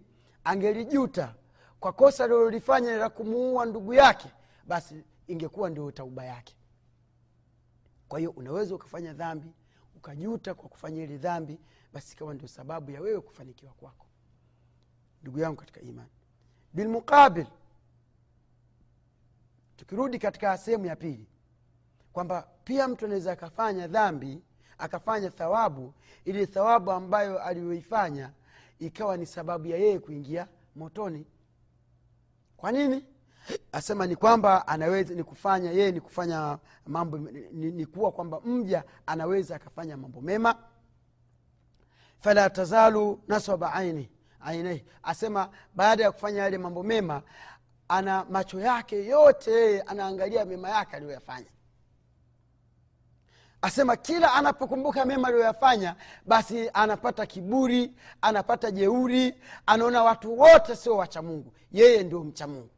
angelijuta 0.44 1.34
kwa 1.80 1.92
kosa 1.92 2.26
lilolifanya 2.26 2.96
la 2.96 3.08
kumuua 3.10 3.66
ndugu 3.66 3.94
yake 3.94 4.28
basi 4.66 5.04
ingekuwa 5.26 5.70
ndio 5.70 5.90
tauba 5.90 6.24
yake. 6.24 6.56
Kwa 8.08 8.18
hiyo 8.18 8.30
unaweza 8.30 8.74
ukafanya 8.74 9.12
dhambi 9.12 9.52
ukajuta 9.96 10.54
kwa 10.54 10.68
kufanya 10.68 11.02
ile 11.02 11.16
dhambi 11.18 11.58
basi 11.92 12.14
ikawa 12.14 12.34
ndio 12.34 12.48
sababu 12.48 12.90
ya 12.90 13.00
wewe 13.00 13.20
kufanikiwa 13.20 13.72
kwako 13.72 14.01
ndugu 15.22 15.38
yangu 15.38 15.56
katika 15.56 15.80
imani. 15.80 16.08
Bilmuqabil 16.72 17.46
tukirudi 19.76 20.18
katika 20.18 20.58
sehemu 20.58 20.86
ya 20.86 20.96
pili 20.96 21.26
kwamba 22.12 22.48
pia 22.64 22.88
mtu 22.88 23.04
anaweza 23.04 23.32
akafanya 23.32 23.86
dhambi 23.86 24.42
akafanya 24.78 25.30
thawabu 25.30 25.94
ili 26.24 26.46
thawabu 26.46 26.90
ambayo 26.92 27.42
aliyoifanya 27.42 28.32
ikawa 28.78 29.16
ni 29.16 29.26
sababu 29.26 29.66
ya 29.66 29.76
yeye 29.78 29.98
kuingia 29.98 30.48
motoni. 30.76 31.26
Kwa 32.56 32.72
nini? 32.72 33.04
Asema 33.72 34.06
ni 34.06 34.16
kwamba 34.16 34.68
anaweza 34.68 35.14
ni 35.14 35.24
kufanya 35.24 35.70
yeye 35.70 35.92
ni 35.92 36.00
kufanya 36.00 36.58
mambo 36.86 37.18
ni, 37.18 37.70
ni 37.70 37.86
kuwa 37.86 38.12
kwamba 38.12 38.40
mja 38.40 38.84
anaweza 39.06 39.56
akafanya 39.56 39.96
mambo 39.96 40.20
mema. 40.20 40.54
Fala 42.18 42.50
tazalu 42.50 43.22
nasaba 43.28 43.72
aini 43.72 44.10
ainaihi 44.44 44.84
asema 45.02 45.48
baada 45.74 46.02
ya 46.04 46.12
kufanya 46.12 46.42
yale 46.42 46.58
mambo 46.58 46.82
mema 46.82 47.22
ana 47.88 48.24
macho 48.24 48.60
yake 48.60 49.04
yote 49.06 49.80
anaangalia 49.82 50.44
mema 50.44 50.68
yake 50.70 50.96
aliyoyafanya. 50.96 51.46
Asema 53.62 53.96
kila 53.96 54.34
anapokumbuka 54.34 55.04
mema 55.04 55.28
aliyoyafanya 55.28 55.96
basi 56.26 56.70
anapata 56.74 57.26
kiburi 57.26 57.94
anapata 58.22 58.70
jeuri 58.70 59.34
anaona 59.66 60.02
watu 60.02 60.38
wote 60.38 60.76
sio 60.76 60.96
wacha 60.96 61.22
mungu. 61.22 61.52
Yeye 61.72 62.02
ndio 62.02 62.24
mcha 62.24 62.46
mungu 62.46 62.70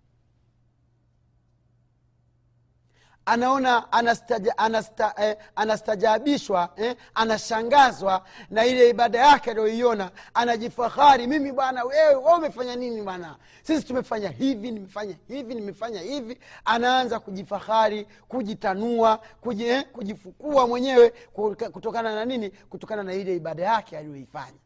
anaona 3.27 3.93
anastaja, 3.93 4.59
anasta, 4.59 5.15
eh, 5.17 5.37
anastajabishwa 5.57 6.73
eh, 6.77 6.97
anashangazwa 7.15 8.25
na 8.51 8.67
ile 8.67 8.91
ibada 8.91 9.19
yake 9.19 9.51
aliyoiona. 9.51 10.11
Anajifahari 10.35 11.27
mimi 11.27 11.53
bwana 11.53 11.85
wewe 11.85 12.15
we 12.15 12.33
umefanya 12.35 12.77
nini 12.77 13.03
bwana? 13.03 13.37
Sisi 13.63 13.87
tumefanya 13.87 14.29
hivi 14.29 14.71
nimefanya 14.71 15.17
hivi 15.29 15.55
nimefanya 15.55 16.01
hivi. 16.01 16.39
Anaanza 16.65 17.21
kujifahari 17.21 18.07
kujitanua 18.29 19.17
kuji, 19.41 19.65
eh, 19.67 19.85
kujifukua 19.93 20.67
mwenyewe 20.67 21.11
kutokana 21.73 22.15
na 22.15 22.25
nini? 22.25 22.51
Kutokana 22.51 23.03
na 23.03 23.15
ile 23.15 23.37
ibada 23.37 23.63
yake 23.63 23.99
aliyoifanya. 23.99 24.59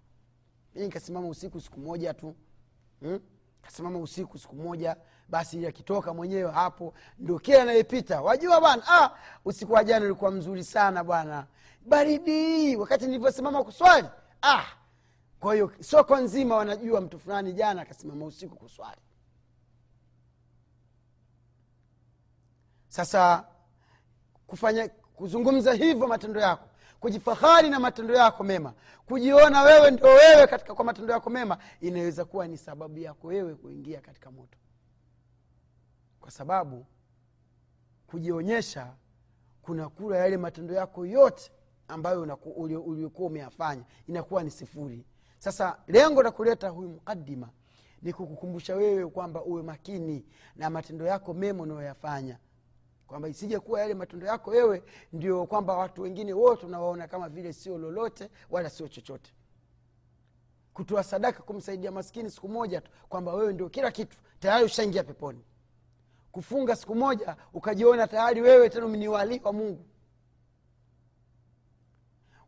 Mi 0.74 0.82
nikasimama 0.82 1.28
usiku 1.28 1.60
siku 1.60 1.80
moja 1.80 2.14
tu 2.14 2.34
hmm? 3.00 3.20
kasimama 3.62 3.98
usiku 3.98 4.38
siku 4.38 4.56
moja 4.56 4.96
basi 5.28 5.66
akitoka 5.66 6.14
mwenyewe 6.14 6.50
hapo 6.52 6.94
ndio 7.18 7.38
kila 7.38 7.62
anayepita. 7.62 8.20
Wajua 8.22 8.60
bwana 8.60 8.82
ah, 8.88 9.10
usiku 9.44 9.72
wa 9.72 9.84
jana 9.84 10.04
ulikuwa 10.06 10.30
mzuri 10.30 10.64
sana 10.64 11.04
bwana. 11.04 11.46
Baridi 11.86 12.76
wakati 12.76 13.06
nilivyosimama 13.06 13.64
kuswali. 13.64 14.08
Ah, 14.42 14.64
kwa 15.40 15.54
hiyo 15.54 15.72
soko 15.80 16.16
nzima 16.16 16.56
wanajua 16.56 17.00
mtu 17.00 17.18
fulani 17.18 17.52
jana 17.52 17.82
akasimama 17.82 18.24
usiku 18.26 18.56
kuswali. 18.56 19.00
Sasa 22.88 23.44
kufanya 24.46 24.88
kuzungumza 24.88 25.74
hivyo 25.74 26.06
matendo 26.08 26.40
yako 26.40 26.68
kujifahari 27.00 27.70
na 27.70 27.80
matendo 27.80 28.14
yako 28.14 28.44
mema 28.44 28.72
kujiona 29.06 29.62
wewe 29.62 29.90
ndio 29.90 30.06
wewe 30.08 30.46
katika 30.46 30.74
kwa 30.74 30.84
matendo 30.84 31.12
yako 31.12 31.30
mema 31.30 31.58
inaweza 31.80 32.24
kuwa 32.24 32.46
ni 32.46 32.58
sababu 32.58 32.98
yako 32.98 33.26
wewe 33.26 33.54
kuingia 33.54 34.00
katika 34.00 34.30
moto 34.30 34.58
kwa 36.20 36.30
sababu 36.30 36.86
kujionyesha 38.06 38.94
kuna 39.62 39.88
kula 39.88 40.16
yale 40.16 40.36
matendo 40.36 40.74
yako 40.74 41.06
yote 41.06 41.50
ambayo 41.88 42.22
uliokuwa 42.86 43.28
umeyafanya 43.28 43.84
inakuwa 44.06 44.42
ni 44.42 44.50
sifuri. 44.50 45.04
Sasa 45.38 45.78
lengo 45.86 46.22
la 46.22 46.30
kuleta 46.30 46.68
huyu 46.68 46.88
mukadima 46.88 47.48
ni 48.02 48.12
kukukumbusha 48.12 48.74
wewe 48.76 49.06
kwamba 49.10 49.42
uwe 49.44 49.62
makini 49.62 50.24
na 50.56 50.70
matendo 50.70 51.04
yako 51.06 51.34
mema 51.34 51.62
unayoyafanya. 51.62 52.38
Kwamba 53.06 53.28
isije 53.28 53.58
kuwa 53.60 53.80
yale 53.80 53.94
matendo 53.94 54.26
yako 54.26 54.50
wewe 54.50 54.82
ndio 55.12 55.46
kwamba 55.46 55.76
watu 55.76 56.02
wengine 56.02 56.32
wote 56.32 56.66
unawaona 56.66 57.08
kama 57.08 57.28
vile 57.28 57.52
sio 57.52 57.78
lolote 57.78 58.30
wala 58.50 58.70
sio 58.70 58.88
chochote. 58.88 59.32
Kutoa 60.74 61.02
sadaka 61.04 61.42
kumsaidia 61.42 61.90
maskini 61.90 62.30
siku 62.30 62.48
moja 62.48 62.80
tu 62.80 62.90
kwamba 63.08 63.34
wewe 63.34 63.52
ndio 63.52 63.68
kila 63.68 63.90
kitu 63.90 64.16
tayari 64.40 64.64
ushaingia 64.64 65.04
peponi 65.04 65.44
kufunga 66.38 66.76
siku 66.76 66.94
moja 66.94 67.36
ukajiona 67.54 68.06
tayari 68.06 68.40
wewe 68.40 68.68
tena 68.70 68.86
ni 68.86 69.08
walii 69.08 69.40
wa 69.44 69.52
mungu. 69.52 69.84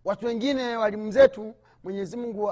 Watu 0.04 0.26
wengine 0.26 0.76
walimu 0.76 1.10
zetu 1.12 1.54
mwenyezi 1.84 2.16
mungu 2.16 2.50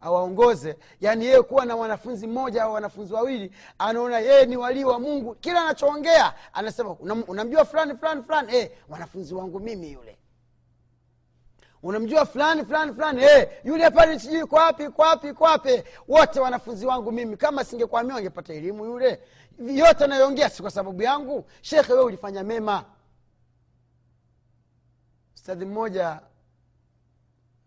awaongoze. 0.00 0.76
Yaani 1.00 1.24
yeye 1.26 1.42
kuwa 1.42 1.64
na 1.64 1.76
wanafunzi 1.76 2.26
mmoja 2.26 2.62
au 2.62 2.72
wanafunzi 2.72 3.14
wawili 3.14 3.52
anaona 3.78 4.18
yeye 4.18 4.46
ni 4.46 4.56
walii 4.56 4.84
wa 4.84 4.98
mungu. 5.00 5.34
Kila 5.34 5.62
anachoongea 5.62 6.34
anasema 6.52 6.90
unamjua 7.28 7.64
fulani 7.64 7.96
fulani 7.96 8.22
fulani. 8.22 8.56
Eh, 8.56 8.70
wanafunzi 8.88 9.34
wangu 9.34 9.60
mimi 9.60 9.92
yule 9.92 10.18
unamjua 11.86 12.26
fulani 12.26 12.64
fulani 12.64 12.92
fulani. 12.94 13.20
Hey, 13.20 13.44
yule 13.64 13.90
pale 13.90 14.18
sijui 14.18 14.46
kwapi 14.46 14.88
kwapi 14.88 14.92
kwa 14.92 15.08
wapi 15.08 15.32
kwa 15.32 15.50
wapi. 15.50 15.82
Wote 16.08 16.40
wanafunzi 16.40 16.86
wangu 16.86 17.12
mimi 17.12 17.36
kama 17.36 17.64
singekwamia 17.64 18.14
wangepata 18.14 18.54
elimu 18.54 18.84
yule. 18.84 19.20
Yote 19.58 20.04
anayoongea 20.04 20.50
si 20.50 20.62
kwa 20.62 20.70
sababu 20.70 21.02
yangu? 21.02 21.44
Shekhe 21.60 21.92
we 21.92 22.00
ulifanya 22.00 22.42
mema. 22.44 22.84
Stadhi 25.34 25.64
mmoja 25.64 26.20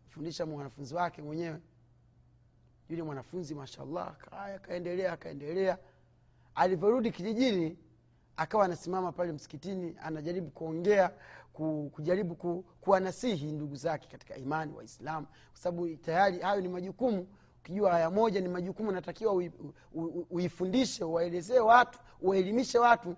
fundisha 0.07 0.45
mwanafunzi 0.45 0.95
wake 0.95 1.21
mwenyewe. 1.21 1.59
Yule 2.89 3.03
mwanafunzi 3.03 3.55
mashallah 3.55 4.15
kaya 4.17 4.55
akaendelea 4.55 5.13
akaendelea. 5.13 5.77
Alivyorudi 6.55 7.11
kijijini 7.11 7.77
akawa 8.37 8.65
anasimama 8.65 9.11
pale 9.11 9.31
msikitini 9.31 9.95
anajaribu 10.03 10.49
kuongea. 10.51 11.09
ku, 11.09 11.15
kujaribu 11.91 12.35
ku, 12.35 12.65
kuwanasihi 12.81 13.51
ndugu 13.51 13.75
zake 13.75 14.07
katika 14.11 14.35
imani 14.35 14.73
waislamu 14.73 15.27
kwa 15.27 15.57
sababu 15.61 15.95
tayari 15.95 16.39
hayo 16.39 16.61
ni 16.61 16.67
majukumu. 16.67 17.27
Ukijua 17.59 17.91
haya 17.91 18.09
moja 18.09 18.41
ni 18.41 18.47
majukumu 18.49 18.91
natakiwa 18.91 19.43
uifundishe 20.29 21.03
uwaelezee 21.03 21.59
watu 21.59 21.99
uwaelimishe 22.21 22.79
watu. 22.79 23.15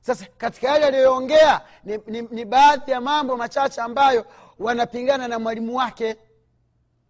Sasa 0.00 0.26
katika 0.38 0.68
yale 0.68 0.86
aliyoongea 0.86 1.60
ni, 1.84 1.98
ni, 2.06 2.22
ni 2.22 2.44
baadhi 2.44 2.90
ya 2.90 3.00
mambo 3.00 3.36
machache 3.36 3.80
ambayo 3.80 4.26
wanapingana 4.58 5.28
na 5.28 5.38
mwalimu 5.38 5.76
wake. 5.76 6.16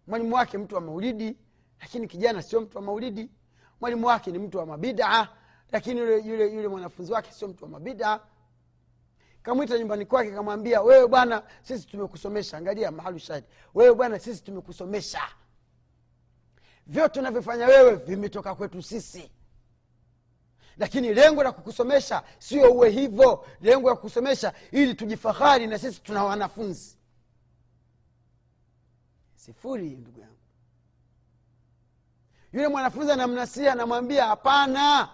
Mwalimu 0.07 0.35
wake 0.35 0.57
mtu 0.57 0.75
wa 0.75 0.81
maulidi 0.81 1.37
lakini 1.81 2.07
kijana 2.07 2.41
sio 2.41 2.61
mtu 2.61 2.77
wa 2.77 2.83
maulidi. 2.83 3.29
Mwalimu 3.81 4.07
wake 4.07 4.31
ni 4.31 4.39
mtu 4.39 4.57
wa 4.57 4.65
mabidaa 4.65 5.27
lakini 5.71 5.99
yule, 5.99 6.19
yule, 6.19 6.53
yule 6.53 6.67
mwanafunzi 6.67 7.13
wake 7.13 7.31
sio 7.31 7.47
mtu 7.47 7.63
wa 7.63 7.69
mabidaa 7.69 8.19
kamwita 9.47 9.77
nyumbani 9.79 10.05
kwake 10.05 10.31
kamwambia 10.31 10.81
wewe 10.81 11.07
bwana 11.07 11.43
sisi 11.61 11.87
tumekusomesha. 11.87 12.57
Angalia 12.57 12.91
mahali 12.91 13.19
shahidi 13.19 13.47
wewe 13.73 13.95
bwana 13.95 14.19
sisi 14.19 14.43
tumekusomesha. 14.43 15.21
Vyote 16.87 17.19
unavyofanya 17.19 17.67
wewe 17.67 17.95
vimetoka 17.95 18.55
kwetu 18.55 18.81
sisi. 18.83 19.31
Lakini 20.77 21.13
lengo 21.13 21.43
la 21.43 21.51
kukusomesha 21.51 22.23
sio 22.39 22.71
uwe 22.73 22.89
hivyo. 22.89 23.45
Lengo 23.61 23.89
la 23.89 23.95
kukusomesha 23.95 24.53
ili 24.71 24.93
tujifahari 24.93 25.67
na 25.67 25.79
sisi 25.79 26.01
tuna 26.01 26.23
wanafunzi. 26.23 26.97
Sifuri 29.35 29.89
ndugu 29.89 30.19
yangu. 30.19 30.33
Yule 32.53 32.67
mwanafunzi 32.67 33.11
anamnasia 33.11 33.71
anamwambia 33.71 34.25
hapana 34.25 35.09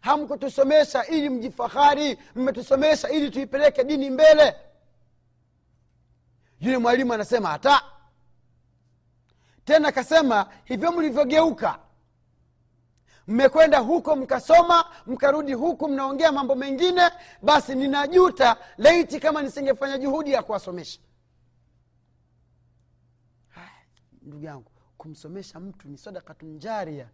hamkutusomesha 0.00 1.06
ili 1.06 1.28
mjifahari 1.30 2.18
mmetusomesha 2.34 3.08
ili 3.08 3.30
tuipeleke 3.30 3.84
dini 3.84 4.10
mbele. 4.10 4.56
Yule 6.60 6.78
mwalimu 6.78 7.12
anasema 7.12 7.48
hata. 7.48 7.82
Tena 9.64 9.88
akasema 9.88 10.46
hivyo 10.64 10.92
mlivyogeuka. 10.92 11.78
Mmekwenda 13.26 13.78
huko 13.78 14.16
mkasoma 14.16 14.84
mkarudi 15.06 15.52
huku 15.52 15.88
mnaongea 15.88 16.32
mambo 16.32 16.54
mengine 16.54 17.10
basi 17.42 17.74
ninajuta 17.74 18.56
laiti 18.76 19.20
kama 19.20 19.42
nisingefanya 19.42 19.98
juhudi 19.98 20.32
ya 20.32 20.42
kuwasomesha. 20.42 21.00
Ndugu 24.22 24.44
yangu 24.44 24.70
kumsomesha 24.98 25.60
mtu 25.60 25.88
ni 25.88 25.98
sadakatun 25.98 26.58
jaria 26.58 27.08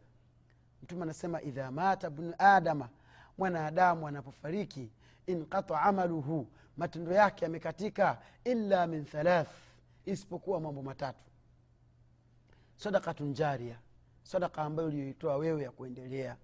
mtume 0.82 1.02
anasema 1.02 1.42
idha 1.42 1.70
mata 1.70 2.10
bnu 2.10 2.34
adama 2.38 2.88
mwanadamu 3.38 4.08
anapofariki 4.08 4.90
inqata 5.26 5.80
amaluhu 5.82 6.48
matendo 6.76 7.12
yake 7.12 7.44
yamekatika 7.44 8.18
illa 8.44 8.86
min 8.86 9.04
thalath 9.04 9.48
isipokuwa 10.06 10.60
mambo 10.60 10.82
matatu. 10.82 11.18
Sadakatun 12.76 13.32
jaria 13.34 13.78
sadaka 14.22 14.62
ambayo 14.62 14.88
uliyoitoa 14.88 15.36
wewe 15.36 15.62
ya 15.62 15.70
kuendelea. 15.70 16.36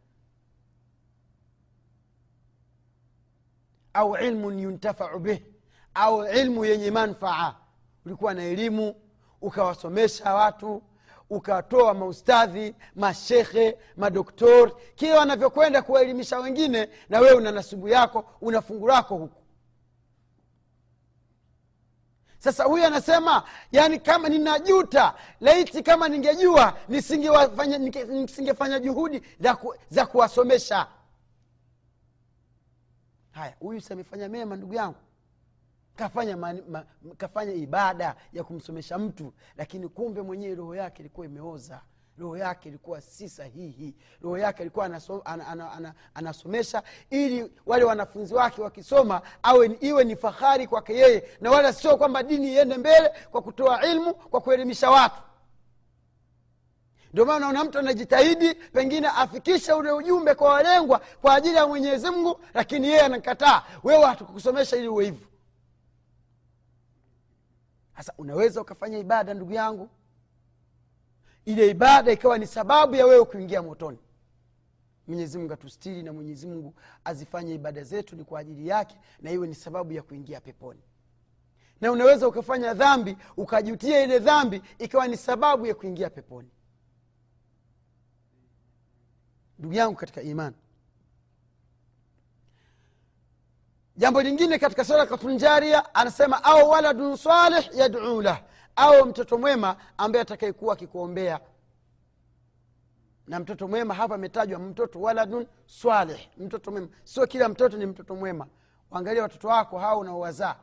Au 3.94 4.16
ilmun 4.16 4.58
yuntafau 4.58 5.18
bih 5.18 5.42
au 5.94 6.24
ilmu 6.26 6.64
yenye 6.64 6.90
manfaa. 6.90 7.54
Ulikuwa 8.06 8.34
na 8.34 8.42
elimu 8.42 8.94
ukawasomesha 9.40 10.34
watu 10.34 10.82
ukatoa 11.30 11.94
maustadhi 11.94 12.74
mashekhe 12.94 13.78
madoktori 13.96 14.72
kila 14.94 15.18
wanavyokwenda 15.18 15.82
kuwaelimisha 15.82 16.38
wengine 16.38 16.88
na 17.08 17.20
wewe 17.20 17.34
una 17.36 17.52
nasubu 17.52 17.88
yako 17.88 18.24
una 18.40 18.62
fungu 18.62 18.88
lako 18.88 19.16
huku. 19.16 19.34
Sasa 22.38 22.64
huyu 22.64 22.84
anasema 22.84 23.44
yani 23.72 23.98
kama 23.98 24.28
ninajuta 24.28 25.14
laiti 25.40 25.82
kama 25.82 26.08
ningejua 26.08 26.78
nisingefanya 26.88 28.78
juhudi 28.80 29.22
za, 29.40 29.56
ku, 29.56 29.74
za 29.90 30.06
kuwasomesha. 30.06 30.86
Haya 33.30 33.54
huyu 33.60 33.80
si 33.80 33.94
mema 34.28 34.56
ndugu 34.56 34.74
yangu 34.74 34.96
kafanya, 35.98 36.36
mani, 36.36 36.62
ma, 36.68 36.84
kafanya 37.16 37.52
ibada 37.52 38.14
ya 38.32 38.44
kumsomesha 38.44 38.98
mtu 38.98 39.32
lakini 39.56 39.88
kumbe 39.88 40.22
mwenyewe 40.22 40.54
roho 40.54 40.74
yake 40.74 41.02
ilikuwa 41.02 41.26
imeoza. 41.26 41.80
Roho 42.18 42.36
yake 42.36 42.68
ilikuwa 42.68 43.00
si 43.00 43.28
sahihi. 43.28 43.94
Roho 44.22 44.38
yake 44.38 44.62
ilikuwa 44.62 44.84
anaso, 44.86 45.22
an, 45.24 45.40
an, 45.40 45.60
an, 45.60 45.92
anasomesha 46.14 46.82
ili 47.10 47.52
wale 47.66 47.84
wanafunzi 47.84 48.34
wake 48.34 48.62
wakisoma 48.62 49.22
awe 49.42 49.76
iwe 49.80 50.04
ni 50.04 50.16
fahari 50.16 50.66
kwake 50.66 50.94
yeye 50.94 51.28
na 51.40 51.50
wala 51.50 51.72
sio 51.72 51.96
kwamba 51.96 52.22
dini 52.22 52.52
iende 52.52 52.76
mbele 52.76 53.12
kwa 53.30 53.42
kutoa 53.42 53.86
ilmu 53.86 54.14
kwa 54.14 54.40
kuelimisha 54.40 54.90
watu. 54.90 55.22
Ndio 57.12 57.24
maana 57.24 57.48
unaona 57.48 57.64
mtu 57.68 57.78
anajitahidi 57.78 58.54
pengine 58.54 59.08
afikishe 59.08 59.72
ule 59.72 59.90
ujumbe 59.92 60.34
kwa 60.34 60.48
walengwa 60.52 61.00
kwa 61.20 61.34
ajili 61.34 61.56
ya 61.56 61.66
mwenyezi 61.66 62.10
mungu 62.10 62.40
lakini 62.54 62.86
yeye 62.88 63.00
anakataa. 63.00 63.62
Wewe 63.84 64.04
hatukukusomesha 64.04 64.76
ili 64.76 64.88
uwe 64.88 65.04
hivyo 65.04 65.26
sasa 67.98 68.12
unaweza 68.18 68.60
ukafanya 68.60 68.98
ibada 68.98 69.34
ndugu 69.34 69.52
yangu. 69.52 69.88
Ile 71.44 71.70
ibada 71.70 72.12
ikawa 72.12 72.38
ni 72.38 72.46
sababu 72.46 72.94
ya 72.94 73.06
wewe 73.06 73.24
kuingia 73.24 73.62
motoni. 73.62 73.98
Mwenyezi 75.06 75.38
mungu 75.38 75.52
atustiri 75.52 76.02
na 76.02 76.12
mwenyezi 76.12 76.46
mungu 76.46 76.74
azifanye 77.04 77.54
ibada 77.54 77.82
zetu 77.84 78.16
ni 78.16 78.24
kwa 78.24 78.40
ajili 78.40 78.68
yake 78.68 78.98
na 79.20 79.30
iwe 79.30 79.46
ni 79.48 79.54
sababu 79.54 79.92
ya 79.92 80.02
kuingia 80.02 80.40
peponi. 80.40 80.80
Na 81.80 81.92
unaweza 81.92 82.28
ukafanya 82.28 82.74
dhambi 82.74 83.16
ukajutia 83.36 84.02
ile 84.02 84.18
dhambi 84.18 84.62
ikawa 84.78 85.08
ni 85.08 85.16
sababu 85.16 85.66
ya 85.66 85.74
kuingia 85.74 86.10
peponi. 86.10 86.48
Ndugu 89.58 89.74
yangu 89.74 89.96
katika 89.96 90.22
imani 90.22 90.56
jambo 93.98 94.22
lingine 94.22 94.58
katika 94.58 94.84
sadakatun 94.84 95.36
jaria 95.36 95.94
anasema 95.94 96.44
au 96.44 96.70
waladun 96.70 97.16
salih 97.16 97.70
yaduu 97.76 98.22
lah 98.22 98.40
au 98.76 99.06
mtoto 99.06 99.38
mwema 99.38 99.76
ambaye 99.96 100.22
atakayekuwa 100.22 100.72
akikuombea. 100.72 101.40
Na 103.26 103.40
mtoto 103.40 103.68
mwema 103.68 103.94
hapa 103.94 104.14
ametajwa 104.14 104.58
mtoto 104.58 105.00
waladun 105.00 105.46
swalih 105.66 106.20
mtoto 106.38 106.70
mwema. 106.70 106.88
Sio 107.04 107.26
kila 107.26 107.48
mtoto 107.48 107.76
ni 107.76 107.86
mtoto 107.86 108.14
mwema. 108.14 108.46
Waangalia 108.90 109.22
watoto 109.22 109.48
wako 109.48 109.78
hao 109.78 109.98
unaowazaa 109.98 110.56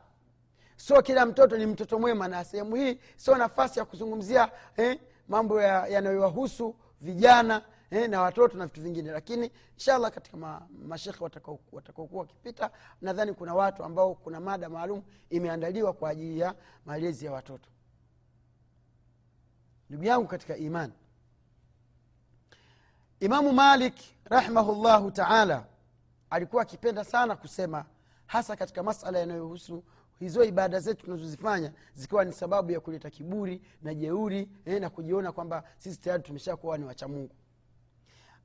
sio 0.76 1.02
kila 1.02 1.26
mtoto 1.26 1.56
ni 1.56 1.66
mtoto 1.66 1.98
mwema 1.98 2.28
na 2.28 2.44
sehemu 2.44 2.76
hii 2.76 2.98
sio 3.16 3.34
nafasi 3.36 3.78
ya 3.78 3.84
kuzungumzia 3.84 4.50
eh, 4.76 5.00
mambo 5.28 5.62
ya- 5.62 5.86
yanayowahusu 5.86 6.74
vijana 7.00 7.62
eh, 7.96 8.10
na 8.10 8.20
watoto 8.22 8.58
na 8.58 8.66
vitu 8.66 8.80
vingine. 8.82 9.10
Lakini 9.10 9.50
inshallah 9.74 10.10
katika 10.10 10.36
ma, 10.36 10.68
mashekhe 10.86 11.24
watakao- 11.24 11.58
watakaokuwa 11.72 12.20
wakipita 12.22 12.70
nadhani 13.00 13.32
kuna 13.34 13.54
watu 13.54 13.84
ambao 13.84 14.14
kuna 14.14 14.40
mada 14.40 14.68
maalum 14.68 15.02
imeandaliwa 15.30 15.92
kwa 15.92 16.10
ajili 16.10 16.38
ya 16.38 16.54
malezi 16.86 17.26
ya 17.26 17.32
watoto. 17.32 17.68
Ndugu 19.90 20.04
yangu 20.04 20.26
katika 20.26 20.56
imani 20.56 20.92
imamu 23.20 23.52
malik 23.52 23.94
rahimahullahu 24.24 25.10
taala 25.10 25.66
alikuwa 26.30 26.62
akipenda 26.62 27.04
sana 27.04 27.36
kusema 27.36 27.84
hasa 28.26 28.56
katika 28.56 28.82
masala 28.82 29.18
yanayohusu 29.18 29.84
hizo 30.18 30.44
ibada 30.44 30.80
zetu 30.80 31.04
tunazozifanya 31.04 31.72
zikiwa 31.94 32.24
ni 32.24 32.32
sababu 32.32 32.72
ya 32.72 32.80
kuleta 32.80 33.10
kiburi 33.10 33.62
na 33.82 33.94
jeuri 33.94 34.48
eh, 34.64 34.80
na 34.80 34.90
kujiona 34.90 35.32
kwamba 35.32 35.64
sisi 35.78 36.00
tayari 36.00 36.22
tumeshakuwa 36.22 36.78
ni 36.78 36.84
wacha 36.84 37.08
mungu 37.08 37.34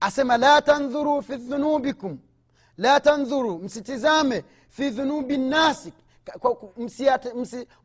asema 0.01 0.37
la 0.37 0.61
tandhuru 0.61 1.21
fi 1.21 1.35
dhunubikum. 1.35 2.17
La 2.77 2.99
tandhuru 2.99 3.57
msitizame 3.59 4.43
fi 4.69 4.89
dhunubi 4.89 5.37
nnasi. 5.37 5.93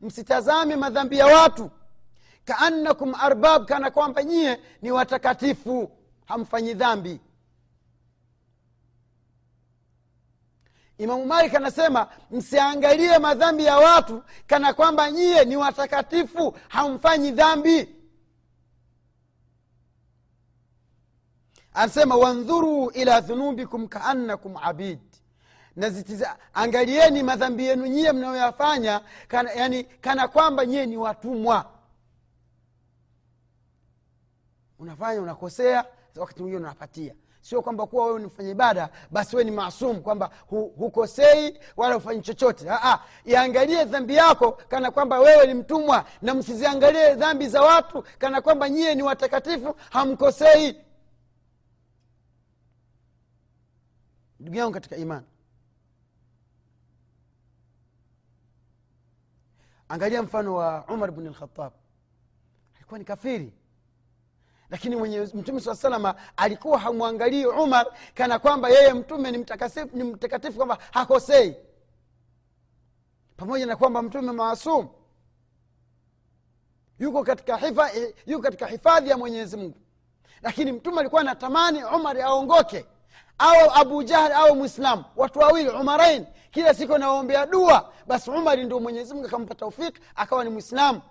Msitazame 0.01 0.77
madhambi 0.77 1.19
ya 1.19 1.27
watu. 1.27 1.71
Kaannakum 2.45 3.15
arbab 3.15 3.67
kana 3.67 3.91
kwamba 3.91 4.23
nyie 4.25 4.61
ni 4.83 4.91
watakatifu 4.91 5.91
hamfanyi 6.27 6.75
dhambi. 6.75 7.21
Imamu 10.99 11.27
malik 11.27 11.55
anasema 11.55 12.09
msiangalie 12.31 13.19
madhambi 13.19 13.65
ya 13.65 13.77
watu 13.77 14.23
kana 14.47 14.75
kwamba 14.75 15.11
nyie 15.11 15.45
ni 15.45 15.57
watakatifu 15.57 16.57
hamfanyi 16.69 17.31
dhambi 17.31 17.96
anasema 21.77 22.17
wandhuruu 22.17 22.91
ila 22.91 23.21
dhunubikum 23.21 23.89
kaannakum 23.89 24.57
abid. 24.63 24.99
Nazitiza 25.77 26.37
angalieni 26.55 27.23
madhambi 27.23 27.65
yenu 27.67 27.87
nyie 27.87 28.13
mnayoyafanya 28.13 29.01
kana, 29.29 29.53
yani 29.53 29.85
kana 29.85 30.29
kwamba 30.29 30.67
nyie 30.67 30.87
ni 30.87 30.97
watumwa. 30.97 31.71
Unafanya 34.79 35.21
unakosea 35.21 35.85
wakati 36.17 36.41
mwingine 36.43 36.63
unapatia. 36.65 37.15
Sio 37.41 37.63
kwamba 37.63 37.87
kuwa 37.87 38.07
wewe 38.07 38.21
nifanya 38.21 38.51
ibada 38.51 38.89
basi 39.11 39.37
wewe 39.37 39.51
ni 39.51 39.57
maasum 39.57 40.01
kwamba 40.01 40.31
hu, 40.47 40.73
hukosei 40.79 41.59
wala 41.77 41.95
hufanyi 41.95 42.23
chochote. 42.23 42.67
Iangalie 43.25 43.85
dhambi 43.85 44.15
yako 44.15 44.53
kana 44.53 44.91
kwamba 44.91 45.21
wewe 45.21 45.47
ni 45.47 45.55
mtumwa 45.55 46.05
na 46.23 46.35
msiziangalie 46.35 47.15
dhambi 47.15 47.49
za 47.49 47.63
watu 47.63 48.05
kana 48.19 48.41
kwamba 48.41 48.69
nyie 48.69 48.95
ni 48.95 49.03
watakatifu 49.03 49.77
hamkosei 49.91 50.77
ndugu 54.47 54.59
yangu 54.59 54.73
katika 54.73 54.97
imani. 54.97 55.27
Angalia 59.89 60.23
mfano 60.23 60.55
wa 60.55 60.85
umar 60.89 61.11
bni 61.13 61.29
lkhatab 61.29 61.73
alikuwa 62.77 62.99
ni 62.99 63.05
kafiri. 63.05 63.53
Lakini 64.71 64.97
mwenye 64.97 65.21
mtume 65.21 65.61
saa 65.61 65.75
salama 65.75 66.15
alikuwa 66.37 66.79
hamwangalii 66.79 67.47
umar 67.47 67.87
kana 68.15 68.39
kwamba 68.39 68.69
yeye 68.69 68.93
mtume 68.93 69.31
ni 69.31 69.39
mtakatifu, 69.39 69.97
ni 69.97 70.05
mtakatifu 70.05 70.57
kwamba 70.57 70.79
hakosei. 70.93 71.57
Pamoja 73.37 73.67
na 73.67 73.77
kwamba 73.77 74.03
mtume 74.03 74.33
maasum. 74.33 74.89
Yuko 76.99 77.25
katika 77.25 77.57
hifa, 77.57 77.91
yuko 78.27 78.43
katika 78.43 78.67
hifadhi 78.67 79.11
ya 79.11 79.19
mwenyezi 79.19 79.57
mungu. 79.57 79.79
Lakini 80.43 80.73
mtume 80.73 81.01
alikuwa 81.01 81.21
anatamani 81.21 81.85
umar 81.85 82.21
aongoke 82.21 82.87
au 83.39 83.71
abu 83.75 84.03
jahl 84.03 84.33
au 84.33 84.57
mwislamu 84.57 85.05
watu 85.17 85.39
wawili 85.39 85.69
umarain 85.69 86.27
kila 86.51 86.75
siku 86.75 86.95
anawaombea 86.95 87.47
dua 87.47 87.93
basi 88.07 88.31
umari 88.31 88.65
ndio 88.65 88.81
mwenyezimungu 88.81 89.27
akampa 89.27 89.55
taufiki 89.55 90.01
akawa 90.15 90.45
ni 90.45 90.51
mwislamu 90.51 91.03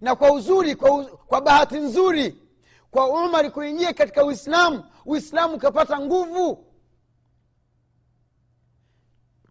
na 0.00 0.16
kwa 0.16 0.32
uzuri 0.32 0.76
kwa, 0.76 1.04
kwa 1.04 1.40
bahati 1.40 1.76
nzuri 1.78 2.42
kwa 2.90 3.08
umari 3.08 3.50
kuingia 3.50 3.92
katika 3.92 4.24
uislamu 4.24 4.84
uislamu 5.06 5.54
ukapata 5.54 6.00
nguvu. 6.00 6.64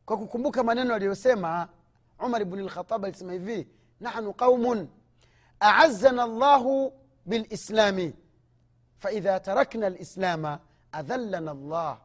Kwa 0.06 0.18
kukumbuka 0.18 0.64
maneno 0.64 0.96
aliyosema 0.96 1.68
umar 2.20 2.46
bni 2.46 2.64
lkhatab 2.64 3.06
alisema 3.06 3.34
hivi 3.34 3.68
nahnu 4.00 4.34
qaumun 4.34 4.88
aazana 5.62 6.28
llahu 6.28 6.94
bilislami 7.26 8.14
faidha 9.04 9.40
tarakna 9.40 9.90
lislama 9.90 10.60
adhallana 10.92 11.54
llah 11.54 11.98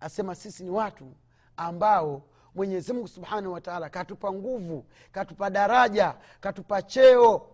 asema 0.00 0.34
sisi 0.34 0.64
ni 0.64 0.70
watu 0.70 1.14
ambao 1.56 2.22
mwenyezi 2.54 2.92
mungu 2.92 3.08
subhanahu 3.08 3.52
wataala 3.52 3.88
katupa 3.90 4.32
nguvu 4.32 4.86
katupa 5.12 5.50
daraja 5.50 6.14
katupa 6.40 6.82
cheo 6.82 7.50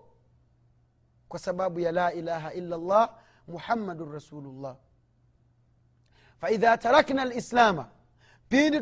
kwa 1.28 1.38
sababu 1.38 1.80
ya 1.80 1.92
la 1.92 2.12
ilaha 2.12 2.52
illa 2.52 2.76
llah 2.76 3.14
muhammadun 3.48 4.12
rasulullah 4.12 4.76
faidha 6.40 6.78
tarakna 6.78 7.24
lislama 7.24 7.88
pindi 8.48 8.80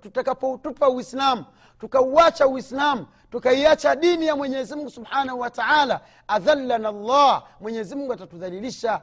tutakapoutupa 0.00 0.88
uislamu 0.88 1.44
tukauacha 1.80 2.46
uislamu 2.46 3.06
tukaiacha 3.30 3.96
dini 3.96 4.26
ya 4.26 4.36
mwenyezi 4.36 4.74
mungu 4.76 4.90
subhanahu 4.90 5.40
wa 5.40 5.50
taala 5.50 6.00
adhallana 6.28 6.92
llah 6.92 7.44
mwenyezi 7.60 7.94
mungu 7.96 8.12
atatudhalilisha. 8.12 9.02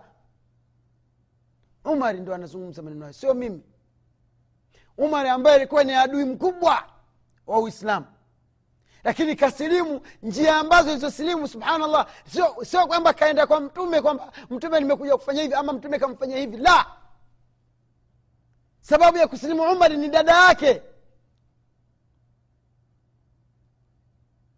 Umari 1.85 2.19
ndo 2.19 2.33
anazungumza 2.35 2.81
maneno 2.81 3.01
hayo 3.01 3.13
sio 3.13 3.33
mimi. 3.33 3.63
Umari 4.97 5.29
ambaye 5.29 5.55
alikuwa 5.55 5.83
ni 5.83 5.93
adui 5.93 6.25
mkubwa 6.25 6.83
wa 7.47 7.59
uislamu. 7.59 8.05
Lakini 9.03 9.35
kasilimu 9.35 10.01
njia 10.23 10.55
ambazo 10.57 10.89
ilizosilimu 10.91 11.47
subhanallah 11.47 12.07
sio 12.63 12.87
kwamba 12.87 13.13
kaenda 13.13 13.47
kwa 13.47 13.59
mtume 13.59 14.01
kwamba 14.01 14.31
mtume 14.49 14.79
nimekuja 14.79 15.17
kufanya 15.17 15.41
hivi 15.41 15.53
ama 15.53 15.73
mtume 15.73 15.99
kamfanya 15.99 16.37
hivi 16.37 16.57
la 16.57 16.85
sababu 18.89 19.17
ya 19.17 19.27
kusilimu 19.27 19.71
umari 19.71 19.97
ni 19.97 20.09
dada 20.09 20.47
yake. 20.47 20.81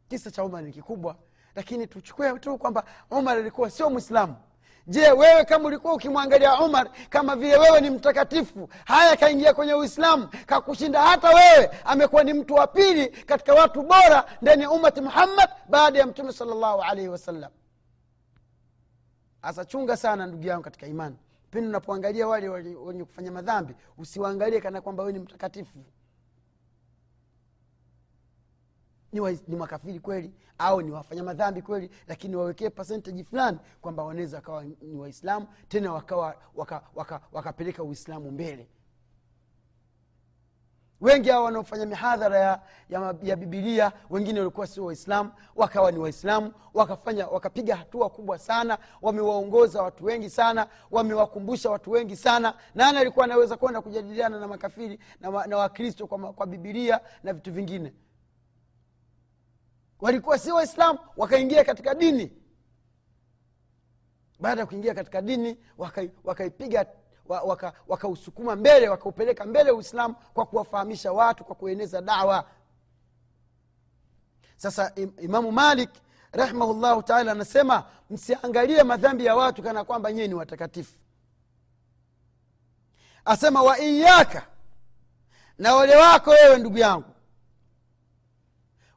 Kisa 0.10 0.32
cha 0.32 0.44
umar 0.44 0.64
ni 0.64 0.72
kikubwa 0.72 1.16
lakini 1.56 1.88
tuchukue 1.88 2.40
tu 2.40 2.58
kwamba 2.58 2.84
umar 3.12 3.38
alikuwa 3.38 3.70
sio 3.70 3.90
mwislamu 3.90 4.36
je 4.88 5.12
wewe 5.12 5.46
kama 5.46 5.66
ulikuwa 5.68 5.94
ukimwangalia 5.94 6.60
umar 6.62 6.90
kama 7.10 7.36
vile 7.36 7.58
wewe 7.58 7.82
ni 7.82 7.90
mtakatifu 7.90 8.70
haya 8.86 9.18
kaingia 9.18 9.54
kwenye 9.54 9.74
uislamu 9.74 10.28
kakushinda 10.46 11.02
hata 11.02 11.28
wewe 11.30 11.70
amekuwa 11.86 12.24
ni 12.24 12.34
mtu 12.34 12.54
wa 12.54 12.68
pili 12.68 13.08
katika 13.08 13.54
watu 13.54 13.82
bora 13.82 14.26
ndani 14.42 14.64
ya 14.64 14.72
ummati 14.72 15.02
muhammad 15.02 15.50
baada 15.70 16.00
ya 16.00 16.06
mtume 16.08 16.34
salllahu 16.34 16.82
alaihi 16.82 17.10
wasallam. 17.10 17.52
Hasa 19.42 19.66
chunga 19.66 19.98
sana 19.98 20.28
ndugu 20.28 20.48
yangu 20.48 20.64
katika 20.64 20.88
imani 20.88 21.16
pindi 21.52 21.68
unapoangalia 21.70 22.28
wale 22.28 22.50
wenye 22.50 23.06
kufanya 23.06 23.32
madhambi 23.32 23.76
usiwaangalie 23.98 24.62
kana 24.62 24.82
kwamba 24.82 25.04
wewe 25.04 25.14
ni 25.14 25.20
mtakatifu. 25.20 25.80
Ni, 29.12 29.20
wa, 29.20 29.32
ni 29.32 29.56
makafiri 29.56 30.00
kweli 30.00 30.34
au 30.58 30.82
ni 30.82 30.92
wafanya 30.92 31.24
madhambi 31.24 31.62
kweli 31.62 31.90
lakini 32.08 32.36
wawekee 32.36 32.70
percentage 32.70 33.24
fulani 33.24 33.60
kwamba 33.82 34.04
wanaweza 34.04 34.38
wakawa 34.38 34.64
ni 34.64 34.96
waislamu 34.96 35.48
tena 35.68 35.94
wakawa 35.94 36.36
wakapeleka 36.56 36.92
waka, 36.96 37.22
waka, 37.32 37.84
uislamu 37.84 38.32
mbele 38.32 38.70
wengi 41.02 41.30
hawa 41.30 41.46
wanaofanya 41.46 41.86
mihadhara 41.86 42.40
ya, 42.40 42.62
ya, 42.90 43.16
ya 43.24 43.36
bibilia 43.36 43.92
wengine 44.10 44.40
walikuwa 44.40 44.68
sio 44.68 44.86
waislamu 44.86 45.32
wakawa 45.56 45.92
ni 45.92 45.98
waislamu 46.00 46.54
wakafanya 46.74 47.28
wakapiga 47.28 47.76
hatua 47.76 48.10
kubwa 48.10 48.40
sana 48.40 48.78
wamewaongoza 49.02 49.84
watu 49.84 50.06
wengi 50.06 50.30
sana 50.30 50.68
wamewakumbusha 50.92 51.70
watu 51.70 51.92
wengi 51.92 52.16
sana. 52.16 52.54
Nani 52.76 52.98
alikuwa 52.98 53.26
anaweza 53.26 53.58
kwenda 53.58 53.82
kujadiliana 53.82 54.40
na 54.40 54.48
makafiri 54.48 55.00
na, 55.20 55.48
na 55.48 55.58
wakristo 55.58 56.08
kwa, 56.08 56.34
kwa 56.34 56.48
bibilia 56.48 57.00
na 57.24 57.34
vitu 57.34 57.52
vingine? 57.54 57.94
Walikuwa 60.02 60.38
sio 60.40 60.56
waislamu 60.56 61.00
wakaingia 61.18 61.64
katika 61.64 61.96
dini. 61.96 62.32
Baada 64.40 64.62
ya 64.62 64.68
kuingia 64.68 64.94
katika 64.94 65.22
dini 65.22 65.58
wakaipiga 66.24 66.80
waka 66.80 66.92
wakausukuma 67.88 68.50
waka 68.52 68.60
mbele 68.60 68.90
wakaupeleka 68.90 69.46
mbele 69.46 69.72
uislamu 69.72 70.16
kwa 70.34 70.46
kuwafahamisha 70.46 71.12
watu 71.12 71.44
kwa 71.44 71.56
kueneza 71.56 72.02
dawa. 72.02 72.46
Sasa 74.58 74.92
im, 74.96 75.14
imamu 75.22 75.52
malik 75.52 75.90
rahimahullahu 76.32 77.04
taala 77.04 77.32
anasema 77.32 77.84
msiangalie 78.10 78.84
madhambi 78.84 79.26
ya 79.26 79.36
watu 79.36 79.64
kana 79.64 79.84
kwamba 79.84 80.12
nyie 80.12 80.28
ni 80.28 80.34
watakatifu. 80.34 80.94
Asema 83.26 83.62
wa 83.64 83.80
iyaka 83.80 84.48
na 85.58 85.76
ole 85.76 85.96
wako 85.96 86.30
wewe 86.30 86.58
ndugu 86.58 86.78
yangu. 86.78 87.06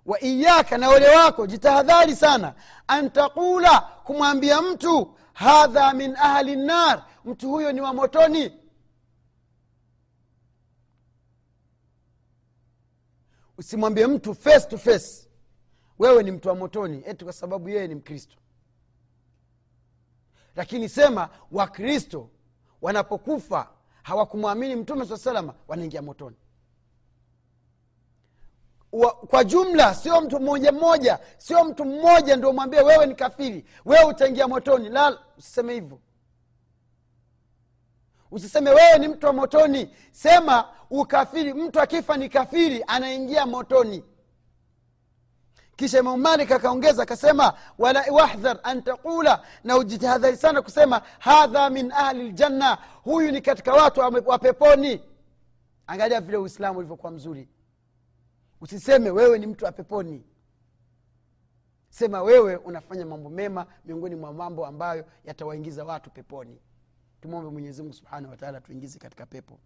Wa 0.07 0.21
iyaka 0.25 0.79
na 0.79 0.89
ole 0.89 1.17
wako 1.17 1.47
jitahadhari 1.47 2.17
sana. 2.17 2.55
An 2.87 3.11
taqula 3.11 3.81
kumwambia 3.81 4.63
mtu 4.63 5.15
hadha 5.33 5.93
min 5.93 6.17
ahli 6.17 6.57
nnar 6.57 7.03
mtu 7.25 7.49
huyo 7.51 7.73
ni 7.73 7.81
wa 7.81 7.95
motoni. 7.95 8.53
Usimwambie 13.59 14.07
mtu 14.07 14.35
face 14.35 14.67
to 14.69 14.79
face. 14.79 15.29
Wewe 15.99 16.23
ni 16.23 16.31
mtu 16.31 16.49
wa 16.49 16.55
motoni 16.55 17.03
eti 17.07 17.25
kwa 17.25 17.33
sababu 17.33 17.69
yeye 17.69 17.89
ni 17.89 17.95
mkristo. 17.95 18.37
Lakini 20.57 20.89
sema 20.89 21.29
wakristo 21.53 22.31
wanapokufa 22.83 23.71
hawakumwamini 24.03 24.77
mtume 24.77 25.07
saa 25.07 25.17
salama 25.17 25.55
wanaingia 25.69 26.03
motoni. 26.03 26.37
Wa, 28.93 29.13
kwa 29.15 29.45
jumla 29.45 29.95
sio 29.95 30.21
mtu 30.21 30.41
mmoja 30.41 30.73
mmoja 30.73 31.19
sio 31.39 31.65
mtu 31.65 31.85
mmoja 31.85 32.37
ndio 32.37 32.53
mwambie 32.53 32.81
wewe 32.81 33.07
ni 33.07 33.15
kafiri. 33.15 33.65
Wewe 33.85 34.05
utaingia 34.05 34.49
motoni. 34.49 34.89
La 34.89 35.19
usiseme 35.39 35.75
hivyo 35.75 35.99
usiseme 38.31 38.71
wewe 38.71 38.99
ni 38.99 39.09
mtu 39.09 39.27
wa 39.27 39.33
motoni. 39.33 39.91
Sema 40.13 40.69
ukafiri 40.91 41.55
mtu 41.55 41.81
akifa 41.81 42.17
ni 42.17 42.29
kafiri 42.29 42.85
anaingia 42.87 43.47
motoni. 43.47 44.05
Kisha 45.77 45.99
imamu 45.99 46.17
malik 46.23 46.53
akaongeza 46.53 47.03
akasema 47.03 47.55
wala 47.79 48.05
wahdhar 48.13 48.59
an 48.63 48.83
taqula 48.83 49.43
na 49.65 49.77
ujitahadhari 49.77 50.37
sana 50.37 50.63
kusema 50.63 51.03
hadha 51.19 51.71
min 51.71 51.93
ahli 51.93 52.29
ljanna 52.33 52.79
huyu 53.03 53.33
ni 53.33 53.41
katika 53.41 53.73
watu 53.73 54.01
wa 54.27 54.39
peponi. 54.39 55.01
Angalia 55.87 56.21
vile 56.21 56.37
uislamu 56.37 56.79
ulivyokuwa 56.79 57.13
mzuri. 57.13 57.49
Usiseme 58.61 59.11
wewe 59.11 59.39
ni 59.39 59.47
mtu 59.47 59.65
wa 59.65 59.73
peponi. 59.73 60.25
Sema 61.89 62.23
wewe 62.23 62.57
unafanya 62.57 63.07
mambo 63.07 63.31
mema 63.31 63.67
miongoni 63.85 64.15
mwa 64.15 64.33
mambo 64.33 64.67
ambayo 64.67 65.05
yatawaingiza 65.25 65.85
watu 65.85 66.11
peponi 66.11 66.59
tumwombe 67.25 67.51
mwenyezimungu 67.51 67.95
subhanahu 67.95 68.31
wataala 68.31 68.61
tuingize 68.61 68.99
katika 68.99 69.27
pepo. 69.27 69.59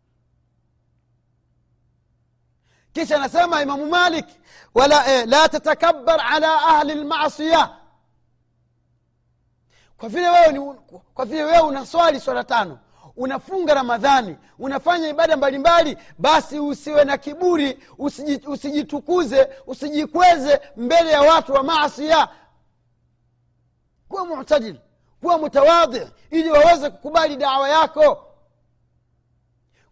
Kisha 2.92 3.16
anasema 3.16 3.62
imamu 3.62 3.87
malik 3.87 4.27
wala 4.75 5.12
eh, 5.14 5.27
la 5.29 5.49
tatakabar 5.49 6.21
ala 6.21 6.62
ahli 6.62 6.94
lmasia 6.94 7.71
kwa 9.97 10.09
vile 10.09 10.29
wewe 10.29 10.53
ni, 10.53 10.75
kwa 11.14 11.25
vile 11.25 11.44
wewe 11.44 11.61
unaswali 11.61 12.21
swala 12.21 12.44
tano 12.44 12.79
unafunga 13.16 13.75
ramadhani 13.75 14.37
unafanya 14.59 15.09
ibada 15.09 15.37
mbalimbali 15.37 15.99
basi 16.18 16.59
usiwe 16.61 17.05
na 17.05 17.18
kiburi 17.18 17.79
usiji, 17.99 18.47
usijitukuze 18.47 19.49
usijikweze 19.66 20.61
mbele 20.77 21.11
ya 21.11 21.21
watu 21.21 21.53
wa 21.53 21.62
masia 21.62 22.29
kuwa 24.09 24.27
mutadil 24.27 24.77
kuwa 25.21 25.39
mutawadhi 25.39 26.07
ili 26.31 26.51
waweze 26.51 26.91
kukubali 26.91 27.37
dawa 27.37 27.69
yako. 27.69 28.25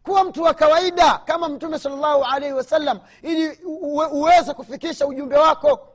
Kuwa 0.02 0.24
mtu 0.24 0.42
wa 0.42 0.54
kawaida 0.54 1.18
kama 1.18 1.48
mtume 1.48 1.78
salllahu 1.78 2.24
alaihi 2.24 2.54
wasallam 2.54 3.00
ili 3.22 3.58
uweze 4.12 4.54
kufikisha 4.54 5.06
ujumbe 5.06 5.36
wako. 5.36 5.92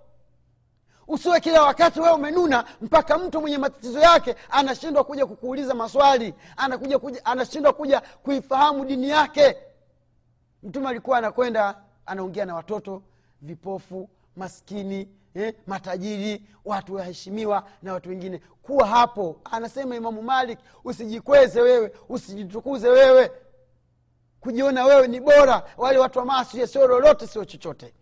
Usiwe 1.08 1.40
kila 1.40 1.62
wakati 1.64 2.00
wewe 2.00 2.14
umenuna 2.14 2.66
mpaka 2.82 3.18
mtu 3.18 3.42
mwenye 3.42 3.58
matatizo 3.58 4.00
yake 4.00 4.36
anashindwa 4.50 5.04
kuja 5.04 5.26
kukuuliza 5.26 5.74
maswali 5.74 6.34
anakuja 6.58 7.00
kuja 7.00 7.26
anashindwa 7.26 7.74
kuja 7.74 8.02
kuifahamu 8.02 8.86
dini 8.86 9.10
yake. 9.10 9.58
Mtume 10.64 10.90
alikuwa 10.90 11.18
anakwenda 11.18 11.76
anaongea 12.06 12.46
na 12.46 12.56
watoto 12.56 13.04
vipofu 13.42 14.10
maskini 14.36 15.08
eh, 15.36 15.54
matajiri 15.68 16.44
watu 16.66 16.96
waheshimiwa 16.96 17.68
na 17.82 17.94
watu 17.94 18.10
wengine. 18.10 18.42
Kuwa 18.62 18.88
hapo 18.88 19.42
anasema 19.44 19.96
imamu 19.96 20.22
malik 20.22 20.60
usijikweze 20.84 21.62
wewe 21.62 21.92
usijitukuze 22.10 22.90
wewe. 22.90 23.32
Kujiona 24.40 24.86
wewe 24.86 25.08
ni 25.08 25.20
bora 25.20 25.64
wale 25.78 25.98
watu 26.00 26.20
wa 26.20 26.26
maasi 26.26 26.68
sio 26.68 26.88
lolote 26.88 27.28
sio 27.28 27.46
chochote 27.46 27.94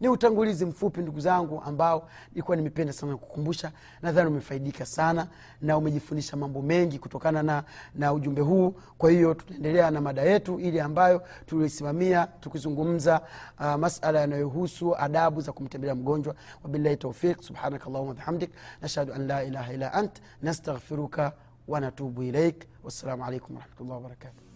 ni 0.00 0.08
utangulizi 0.08 0.66
mfupi 0.66 1.00
ndugu 1.00 1.20
zangu 1.20 1.62
ambao 1.66 2.08
nilikuwa 2.30 2.56
nimependa 2.56 2.92
sana 2.92 3.16
kukumbusha. 3.16 3.72
Nadhani 4.02 4.28
umefaidika 4.30 4.86
sana 4.86 5.26
na 5.62 5.76
umejifundisha 5.78 6.36
mambo 6.36 6.62
mengi 6.62 6.98
kutokana 6.98 7.42
na, 7.42 7.64
na 7.94 8.12
ujumbe 8.12 8.40
huu. 8.42 8.70
Kwa 8.98 9.10
hiyo 9.10 9.34
tunaendelea 9.34 9.90
na 9.90 10.00
mada 10.00 10.22
yetu 10.22 10.60
ili 10.60 10.80
ambayo 10.80 11.22
tulisimamia 11.46 12.26
tukizungumza 12.26 13.20
uh, 13.60 13.74
masala 13.74 14.20
yanayohusu 14.20 14.96
adabu 14.96 15.40
za 15.40 15.52
kumtembelea 15.52 15.94
mgonjwa. 15.94 16.34
Wabillahi 16.64 16.96
taufiq 16.96 17.42
subhanaka 17.42 17.86
allahuma 17.86 18.14
bihamdik 18.14 18.50
nashhadu 18.82 19.12
an 19.14 19.26
la 19.26 19.44
ilaha 19.44 19.72
illa 19.72 19.92
ant 19.92 20.22
nastaghfiruka 20.42 21.32
wanatubu 21.68 22.22
ilaik 22.22 22.64
wassalamu 22.84 23.24
alaikum 23.24 23.56
warahmatullahi 23.56 23.94
wabarakatuh 24.02 24.47